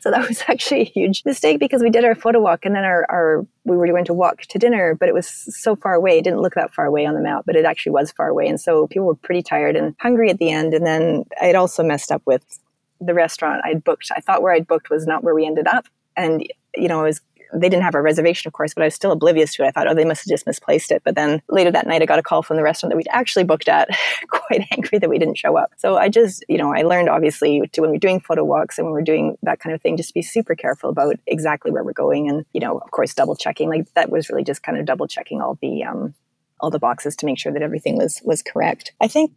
so 0.00 0.10
that 0.12 0.28
was 0.28 0.44
actually 0.46 0.82
a 0.82 0.84
huge 0.84 1.24
mistake 1.24 1.58
because 1.58 1.82
we 1.82 1.90
did 1.90 2.04
our 2.04 2.14
photo 2.14 2.40
walk 2.40 2.64
and 2.64 2.76
then 2.76 2.84
our, 2.84 3.04
our 3.10 3.46
we 3.64 3.76
were 3.76 3.88
going 3.88 4.04
to 4.04 4.14
walk 4.14 4.42
to 4.42 4.58
dinner, 4.58 4.94
but 4.94 5.08
it 5.08 5.14
was 5.14 5.26
so 5.28 5.74
far 5.74 5.94
away. 5.94 6.18
It 6.18 6.22
didn't 6.22 6.40
look 6.40 6.54
that 6.54 6.72
far 6.72 6.86
away 6.86 7.06
on 7.06 7.14
the 7.14 7.20
map, 7.20 7.42
but 7.44 7.56
it 7.56 7.64
actually 7.64 7.92
was 7.92 8.12
far 8.12 8.28
away. 8.28 8.46
And 8.46 8.60
so 8.60 8.86
people 8.86 9.06
were 9.06 9.16
pretty 9.16 9.42
tired 9.42 9.74
and 9.74 9.96
hungry 9.98 10.30
at 10.30 10.38
the 10.38 10.50
end. 10.50 10.74
And 10.74 10.86
then 10.86 11.24
I'd 11.40 11.56
also 11.56 11.82
messed 11.82 12.12
up 12.12 12.22
with 12.24 12.60
the 13.00 13.14
restaurant 13.14 13.62
I'd 13.64 13.82
booked. 13.82 14.12
I 14.16 14.20
thought 14.20 14.42
where 14.42 14.52
I'd 14.52 14.68
booked 14.68 14.90
was 14.90 15.08
not 15.08 15.24
where 15.24 15.34
we 15.34 15.44
ended 15.44 15.66
up. 15.66 15.86
And, 16.16 16.46
you 16.76 16.86
know, 16.86 17.00
I 17.00 17.04
was 17.04 17.20
they 17.52 17.68
didn't 17.68 17.82
have 17.82 17.94
a 17.94 18.02
reservation, 18.02 18.48
of 18.48 18.52
course, 18.52 18.74
but 18.74 18.82
I 18.82 18.86
was 18.86 18.94
still 18.94 19.12
oblivious 19.12 19.54
to 19.54 19.64
it. 19.64 19.68
I 19.68 19.70
thought, 19.70 19.88
oh, 19.88 19.94
they 19.94 20.04
must 20.04 20.24
have 20.24 20.30
just 20.30 20.46
misplaced 20.46 20.90
it. 20.90 21.02
But 21.04 21.14
then 21.14 21.42
later 21.48 21.70
that 21.70 21.86
night, 21.86 22.02
I 22.02 22.06
got 22.06 22.18
a 22.18 22.22
call 22.22 22.42
from 22.42 22.56
the 22.56 22.62
restaurant 22.62 22.92
that 22.92 22.96
we'd 22.96 23.08
actually 23.10 23.44
booked 23.44 23.68
at, 23.68 23.88
quite 24.28 24.66
angry 24.70 24.98
that 24.98 25.10
we 25.10 25.18
didn't 25.18 25.38
show 25.38 25.56
up. 25.56 25.72
So 25.76 25.96
I 25.96 26.08
just, 26.08 26.44
you 26.48 26.58
know, 26.58 26.74
I 26.74 26.82
learned 26.82 27.08
obviously 27.08 27.68
to 27.72 27.80
when 27.80 27.90
we're 27.90 27.98
doing 27.98 28.20
photo 28.20 28.44
walks 28.44 28.78
and 28.78 28.86
when 28.86 28.92
we're 28.92 29.02
doing 29.02 29.36
that 29.42 29.60
kind 29.60 29.74
of 29.74 29.82
thing, 29.82 29.96
just 29.96 30.14
be 30.14 30.22
super 30.22 30.54
careful 30.54 30.90
about 30.90 31.16
exactly 31.26 31.70
where 31.70 31.84
we're 31.84 31.92
going. 31.92 32.28
And, 32.28 32.44
you 32.52 32.60
know, 32.60 32.78
of 32.78 32.90
course, 32.90 33.14
double 33.14 33.36
checking. 33.36 33.68
Like 33.68 33.92
that 33.94 34.10
was 34.10 34.28
really 34.28 34.44
just 34.44 34.62
kind 34.62 34.78
of 34.78 34.86
double 34.86 35.06
checking 35.06 35.40
all 35.40 35.58
the, 35.60 35.84
um, 35.84 36.14
all 36.60 36.70
the 36.70 36.78
boxes 36.78 37.16
to 37.16 37.26
make 37.26 37.38
sure 37.38 37.52
that 37.52 37.62
everything 37.62 37.96
was 37.96 38.22
was 38.24 38.40
correct. 38.40 38.92
I 39.00 39.08
think 39.08 39.32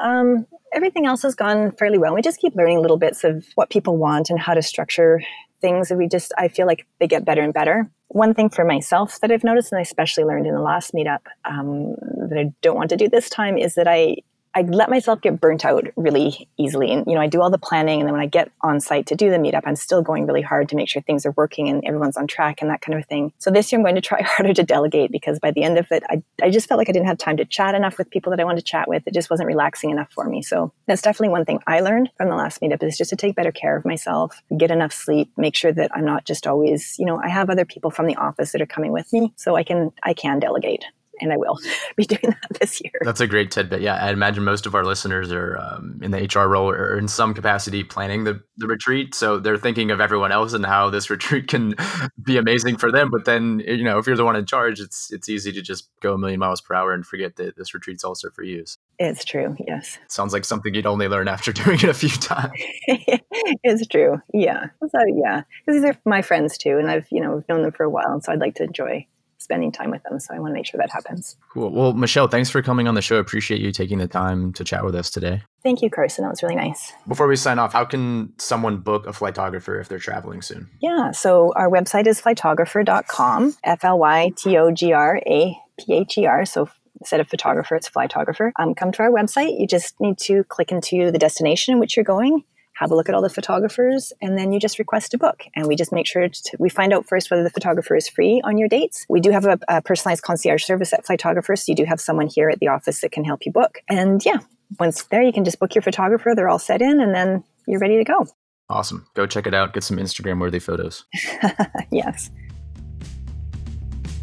um, 0.00 0.46
everything 0.72 1.06
else 1.06 1.22
has 1.22 1.34
gone 1.34 1.72
fairly 1.72 1.98
well. 1.98 2.14
We 2.14 2.22
just 2.22 2.40
keep 2.40 2.54
learning 2.54 2.80
little 2.80 2.98
bits 2.98 3.24
of 3.24 3.46
what 3.54 3.70
people 3.70 3.96
want 3.96 4.30
and 4.30 4.38
how 4.38 4.54
to 4.54 4.62
structure 4.62 5.22
things 5.62 5.88
that 5.88 5.96
we 5.96 6.06
just 6.06 6.32
i 6.36 6.48
feel 6.48 6.66
like 6.66 6.86
they 7.00 7.08
get 7.08 7.24
better 7.24 7.42
and 7.42 7.54
better. 7.54 7.90
One 8.08 8.34
thing 8.34 8.50
for 8.50 8.64
myself 8.66 9.18
that 9.20 9.32
i've 9.32 9.44
noticed 9.44 9.72
and 9.72 9.78
i 9.78 9.82
especially 9.82 10.24
learned 10.24 10.46
in 10.46 10.54
the 10.54 10.60
last 10.60 10.92
meetup 10.92 11.24
um, 11.46 11.94
that 12.28 12.38
i 12.38 12.52
don't 12.60 12.76
want 12.76 12.90
to 12.90 12.96
do 12.96 13.08
this 13.08 13.30
time 13.30 13.56
is 13.56 13.74
that 13.76 13.88
i 13.88 14.16
I 14.54 14.62
let 14.62 14.90
myself 14.90 15.20
get 15.20 15.40
burnt 15.40 15.64
out 15.64 15.86
really 15.96 16.48
easily. 16.58 16.92
And, 16.92 17.06
you 17.06 17.14
know, 17.14 17.20
I 17.20 17.26
do 17.26 17.40
all 17.40 17.50
the 17.50 17.58
planning. 17.58 18.00
And 18.00 18.06
then 18.06 18.12
when 18.12 18.22
I 18.22 18.26
get 18.26 18.50
on 18.60 18.80
site 18.80 19.06
to 19.06 19.14
do 19.14 19.30
the 19.30 19.38
meetup, 19.38 19.62
I'm 19.64 19.76
still 19.76 20.02
going 20.02 20.26
really 20.26 20.42
hard 20.42 20.68
to 20.70 20.76
make 20.76 20.88
sure 20.88 21.00
things 21.00 21.24
are 21.24 21.32
working 21.32 21.68
and 21.68 21.82
everyone's 21.84 22.16
on 22.16 22.26
track 22.26 22.60
and 22.60 22.70
that 22.70 22.82
kind 22.82 22.98
of 22.98 23.06
thing. 23.06 23.32
So 23.38 23.50
this 23.50 23.72
year 23.72 23.78
I'm 23.78 23.84
going 23.84 23.94
to 23.94 24.00
try 24.00 24.20
harder 24.24 24.52
to 24.52 24.62
delegate 24.62 25.10
because 25.10 25.38
by 25.38 25.52
the 25.52 25.62
end 25.62 25.78
of 25.78 25.90
it, 25.90 26.02
I, 26.10 26.22
I 26.42 26.50
just 26.50 26.68
felt 26.68 26.78
like 26.78 26.88
I 26.88 26.92
didn't 26.92 27.06
have 27.06 27.18
time 27.18 27.38
to 27.38 27.44
chat 27.44 27.74
enough 27.74 27.96
with 27.96 28.10
people 28.10 28.30
that 28.30 28.40
I 28.40 28.44
wanted 28.44 28.58
to 28.58 28.64
chat 28.64 28.88
with. 28.88 29.02
It 29.06 29.14
just 29.14 29.30
wasn't 29.30 29.46
relaxing 29.46 29.90
enough 29.90 30.12
for 30.12 30.28
me. 30.28 30.42
So 30.42 30.72
that's 30.86 31.02
definitely 31.02 31.30
one 31.30 31.44
thing 31.44 31.60
I 31.66 31.80
learned 31.80 32.10
from 32.16 32.28
the 32.28 32.36
last 32.36 32.60
meetup 32.60 32.82
is 32.82 32.98
just 32.98 33.10
to 33.10 33.16
take 33.16 33.34
better 33.34 33.52
care 33.52 33.76
of 33.76 33.84
myself, 33.84 34.42
get 34.56 34.70
enough 34.70 34.92
sleep, 34.92 35.30
make 35.36 35.54
sure 35.54 35.72
that 35.72 35.90
I'm 35.94 36.04
not 36.04 36.24
just 36.26 36.46
always, 36.46 36.96
you 36.98 37.06
know, 37.06 37.20
I 37.22 37.28
have 37.28 37.48
other 37.48 37.64
people 37.64 37.90
from 37.90 38.06
the 38.06 38.16
office 38.16 38.52
that 38.52 38.60
are 38.60 38.66
coming 38.66 38.92
with 38.92 39.12
me 39.12 39.32
so 39.36 39.56
I 39.56 39.62
can, 39.62 39.92
I 40.02 40.12
can 40.12 40.38
delegate 40.40 40.84
and 41.22 41.32
I 41.32 41.36
will 41.36 41.58
be 41.96 42.04
doing 42.04 42.20
that 42.22 42.58
this 42.60 42.80
year. 42.82 42.92
That's 43.02 43.20
a 43.20 43.26
great 43.26 43.50
tidbit. 43.50 43.80
Yeah, 43.80 43.94
I 43.94 44.10
imagine 44.10 44.44
most 44.44 44.66
of 44.66 44.74
our 44.74 44.84
listeners 44.84 45.32
are 45.32 45.56
um, 45.58 46.00
in 46.02 46.10
the 46.10 46.18
HR 46.18 46.48
role 46.48 46.70
or 46.70 46.98
in 46.98 47.08
some 47.08 47.32
capacity 47.32 47.84
planning 47.84 48.24
the, 48.24 48.42
the 48.56 48.66
retreat. 48.66 49.14
So 49.14 49.38
they're 49.38 49.56
thinking 49.56 49.90
of 49.90 50.00
everyone 50.00 50.32
else 50.32 50.52
and 50.52 50.66
how 50.66 50.90
this 50.90 51.08
retreat 51.10 51.48
can 51.48 51.74
be 52.22 52.36
amazing 52.36 52.76
for 52.76 52.90
them. 52.90 53.10
But 53.10 53.24
then, 53.24 53.60
you 53.60 53.84
know, 53.84 53.98
if 53.98 54.06
you're 54.06 54.16
the 54.16 54.24
one 54.24 54.36
in 54.36 54.46
charge, 54.46 54.80
it's 54.80 55.12
it's 55.12 55.28
easy 55.28 55.52
to 55.52 55.62
just 55.62 55.88
go 56.00 56.14
a 56.14 56.18
million 56.18 56.40
miles 56.40 56.60
per 56.60 56.74
hour 56.74 56.92
and 56.92 57.06
forget 57.06 57.36
that 57.36 57.56
this 57.56 57.72
retreat's 57.74 58.04
also 58.04 58.30
for 58.30 58.42
you. 58.42 58.64
It's 58.98 59.24
true. 59.24 59.56
Yes. 59.66 59.98
Sounds 60.08 60.32
like 60.32 60.44
something 60.44 60.74
you'd 60.74 60.86
only 60.86 61.08
learn 61.08 61.28
after 61.28 61.52
doing 61.52 61.78
it 61.78 61.84
a 61.84 61.94
few 61.94 62.10
times. 62.10 62.52
it's 62.86 63.86
true. 63.86 64.20
Yeah. 64.34 64.66
So 64.80 64.98
yeah, 65.14 65.42
because 65.64 65.80
these 65.80 65.90
are 65.90 65.96
my 66.04 66.22
friends 66.22 66.58
too, 66.58 66.78
and 66.78 66.90
I've 66.90 67.06
you 67.10 67.20
know 67.20 67.38
I've 67.38 67.48
known 67.48 67.62
them 67.62 67.72
for 67.72 67.84
a 67.84 67.90
while, 67.90 68.12
and 68.12 68.22
so 68.22 68.32
I'd 68.32 68.40
like 68.40 68.54
to 68.56 68.64
enjoy 68.64 69.06
spending 69.42 69.72
time 69.72 69.90
with 69.90 70.02
them. 70.04 70.18
So 70.20 70.34
I 70.34 70.38
want 70.38 70.50
to 70.50 70.54
make 70.54 70.66
sure 70.66 70.78
that 70.78 70.90
happens. 70.90 71.36
Cool. 71.52 71.70
Well, 71.70 71.92
Michelle, 71.92 72.28
thanks 72.28 72.50
for 72.50 72.62
coming 72.62 72.88
on 72.88 72.94
the 72.94 73.02
show. 73.02 73.16
Appreciate 73.16 73.60
you 73.60 73.72
taking 73.72 73.98
the 73.98 74.08
time 74.08 74.52
to 74.54 74.64
chat 74.64 74.84
with 74.84 74.94
us 74.94 75.10
today. 75.10 75.42
Thank 75.62 75.82
you, 75.82 75.90
Carson. 75.90 76.24
That 76.24 76.30
was 76.30 76.42
really 76.42 76.56
nice. 76.56 76.92
Before 77.06 77.26
we 77.26 77.36
sign 77.36 77.58
off, 77.58 77.72
how 77.72 77.84
can 77.84 78.32
someone 78.38 78.78
book 78.78 79.06
a 79.06 79.10
flytographer 79.10 79.80
if 79.80 79.88
they're 79.88 79.98
traveling 79.98 80.42
soon? 80.42 80.68
Yeah. 80.80 81.12
So 81.12 81.52
our 81.56 81.68
website 81.68 82.06
is 82.06 82.20
flytographer.com, 82.20 83.56
F 83.64 83.84
L 83.84 83.98
Y 83.98 84.32
T 84.36 84.56
O 84.56 84.70
G 84.70 84.92
R 84.92 85.20
A 85.26 85.56
P 85.78 85.92
H 85.94 86.18
E 86.18 86.26
R. 86.26 86.44
So 86.44 86.68
instead 87.00 87.20
of 87.20 87.28
photographer, 87.28 87.74
it's 87.76 87.88
flytographer. 87.88 88.52
Um, 88.56 88.74
come 88.74 88.92
to 88.92 89.02
our 89.02 89.10
website. 89.10 89.58
You 89.58 89.66
just 89.66 90.00
need 90.00 90.18
to 90.18 90.44
click 90.44 90.70
into 90.70 91.10
the 91.10 91.18
destination 91.18 91.74
in 91.74 91.80
which 91.80 91.96
you're 91.96 92.04
going 92.04 92.44
have 92.82 92.90
a 92.90 92.94
look 92.94 93.08
at 93.08 93.14
all 93.14 93.22
the 93.22 93.30
photographers, 93.30 94.12
and 94.20 94.36
then 94.36 94.52
you 94.52 94.60
just 94.60 94.78
request 94.78 95.14
a 95.14 95.18
book. 95.18 95.44
And 95.54 95.66
we 95.66 95.76
just 95.76 95.92
make 95.92 96.06
sure 96.06 96.28
to, 96.28 96.56
we 96.58 96.68
find 96.68 96.92
out 96.92 97.06
first 97.06 97.30
whether 97.30 97.42
the 97.42 97.50
photographer 97.50 97.96
is 97.96 98.08
free 98.08 98.40
on 98.44 98.58
your 98.58 98.68
dates. 98.68 99.06
We 99.08 99.20
do 99.20 99.30
have 99.30 99.44
a, 99.44 99.58
a 99.68 99.80
personalized 99.80 100.22
concierge 100.22 100.64
service 100.64 100.92
at 100.92 101.06
Flytographers. 101.06 101.60
So 101.60 101.72
you 101.72 101.76
do 101.76 101.84
have 101.84 102.00
someone 102.00 102.26
here 102.26 102.50
at 102.50 102.58
the 102.60 102.68
office 102.68 103.00
that 103.00 103.12
can 103.12 103.24
help 103.24 103.46
you 103.46 103.52
book. 103.52 103.78
And 103.88 104.24
yeah, 104.24 104.38
once 104.78 105.04
there, 105.04 105.22
you 105.22 105.32
can 105.32 105.44
just 105.44 105.58
book 105.58 105.74
your 105.74 105.82
photographer. 105.82 106.34
They're 106.34 106.48
all 106.48 106.58
set 106.58 106.82
in, 106.82 107.00
and 107.00 107.14
then 107.14 107.44
you're 107.66 107.80
ready 107.80 107.96
to 107.96 108.04
go. 108.04 108.26
Awesome. 108.68 109.06
Go 109.14 109.26
check 109.26 109.46
it 109.46 109.54
out. 109.54 109.74
Get 109.74 109.84
some 109.84 109.98
Instagram 109.98 110.40
worthy 110.40 110.58
photos. 110.58 111.04
yes. 111.90 112.30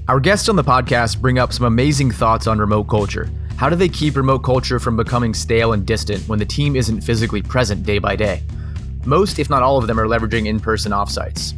Our 0.08 0.20
guests 0.20 0.50
on 0.50 0.56
the 0.56 0.64
podcast 0.64 1.22
bring 1.22 1.38
up 1.38 1.54
some 1.54 1.66
amazing 1.66 2.12
thoughts 2.12 2.48
on 2.48 2.58
remote 2.58 2.86
culture. 2.86 3.30
How 3.60 3.68
do 3.68 3.76
they 3.76 3.90
keep 3.90 4.16
remote 4.16 4.40
culture 4.40 4.80
from 4.80 4.96
becoming 4.96 5.34
stale 5.34 5.74
and 5.74 5.86
distant 5.86 6.26
when 6.30 6.40
the 6.40 6.46
team 6.46 6.78
isn't 6.78 7.02
physically 7.02 7.42
present 7.42 7.84
day 7.84 8.00
by 8.00 8.16
day? 8.16 8.42
Most, 9.04 9.38
if 9.38 9.50
not 9.50 9.64
all 9.64 9.78
of 9.78 9.86
them, 9.86 10.00
are 10.00 10.06
leveraging 10.06 10.46
in 10.46 10.62
person 10.62 10.94
offsites. 10.94 11.52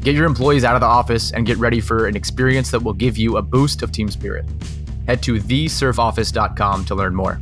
Get 0.00 0.14
your 0.14 0.26
employees 0.26 0.62
out 0.62 0.76
of 0.76 0.80
the 0.80 0.86
office 0.86 1.32
and 1.32 1.44
get 1.44 1.58
ready 1.58 1.80
for 1.80 2.06
an 2.06 2.14
experience 2.14 2.70
that 2.70 2.78
will 2.78 2.92
give 2.92 3.18
you 3.18 3.38
a 3.38 3.42
boost 3.42 3.82
of 3.82 3.90
team 3.90 4.08
spirit. 4.08 4.46
Head 5.08 5.20
to 5.24 5.40
thesurfoffice.com 5.40 6.84
to 6.84 6.94
learn 6.94 7.16
more. 7.16 7.40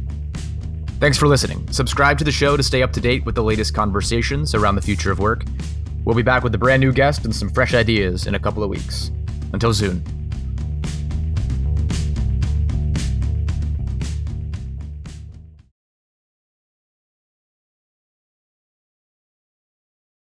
Thanks 0.99 1.19
for 1.19 1.29
listening. 1.29 1.71
Subscribe 1.71 2.17
to 2.17 2.25
the 2.25 2.33
show 2.33 2.57
to 2.57 2.63
stay 2.63 2.83
up 2.83 2.95
to 2.95 3.03
date 3.03 3.27
with 3.27 3.35
the 3.35 3.45
latest 3.45 3.75
conversations 3.75 4.55
around 4.55 4.77
the 4.77 4.81
future 4.81 5.13
of 5.13 5.19
work. 5.19 5.45
We'll 6.07 6.17
be 6.17 6.23
back 6.23 6.43
with 6.43 6.55
a 6.55 6.59
brand 6.59 6.81
new 6.81 6.91
guest 6.91 7.27
and 7.27 7.37
some 7.37 7.51
fresh 7.51 7.75
ideas 7.75 8.27
in 8.27 8.35
a 8.35 8.41
couple 8.41 8.63
of 8.63 8.71
weeks. 8.71 9.11
Until 9.53 9.75
soon. 9.75 10.03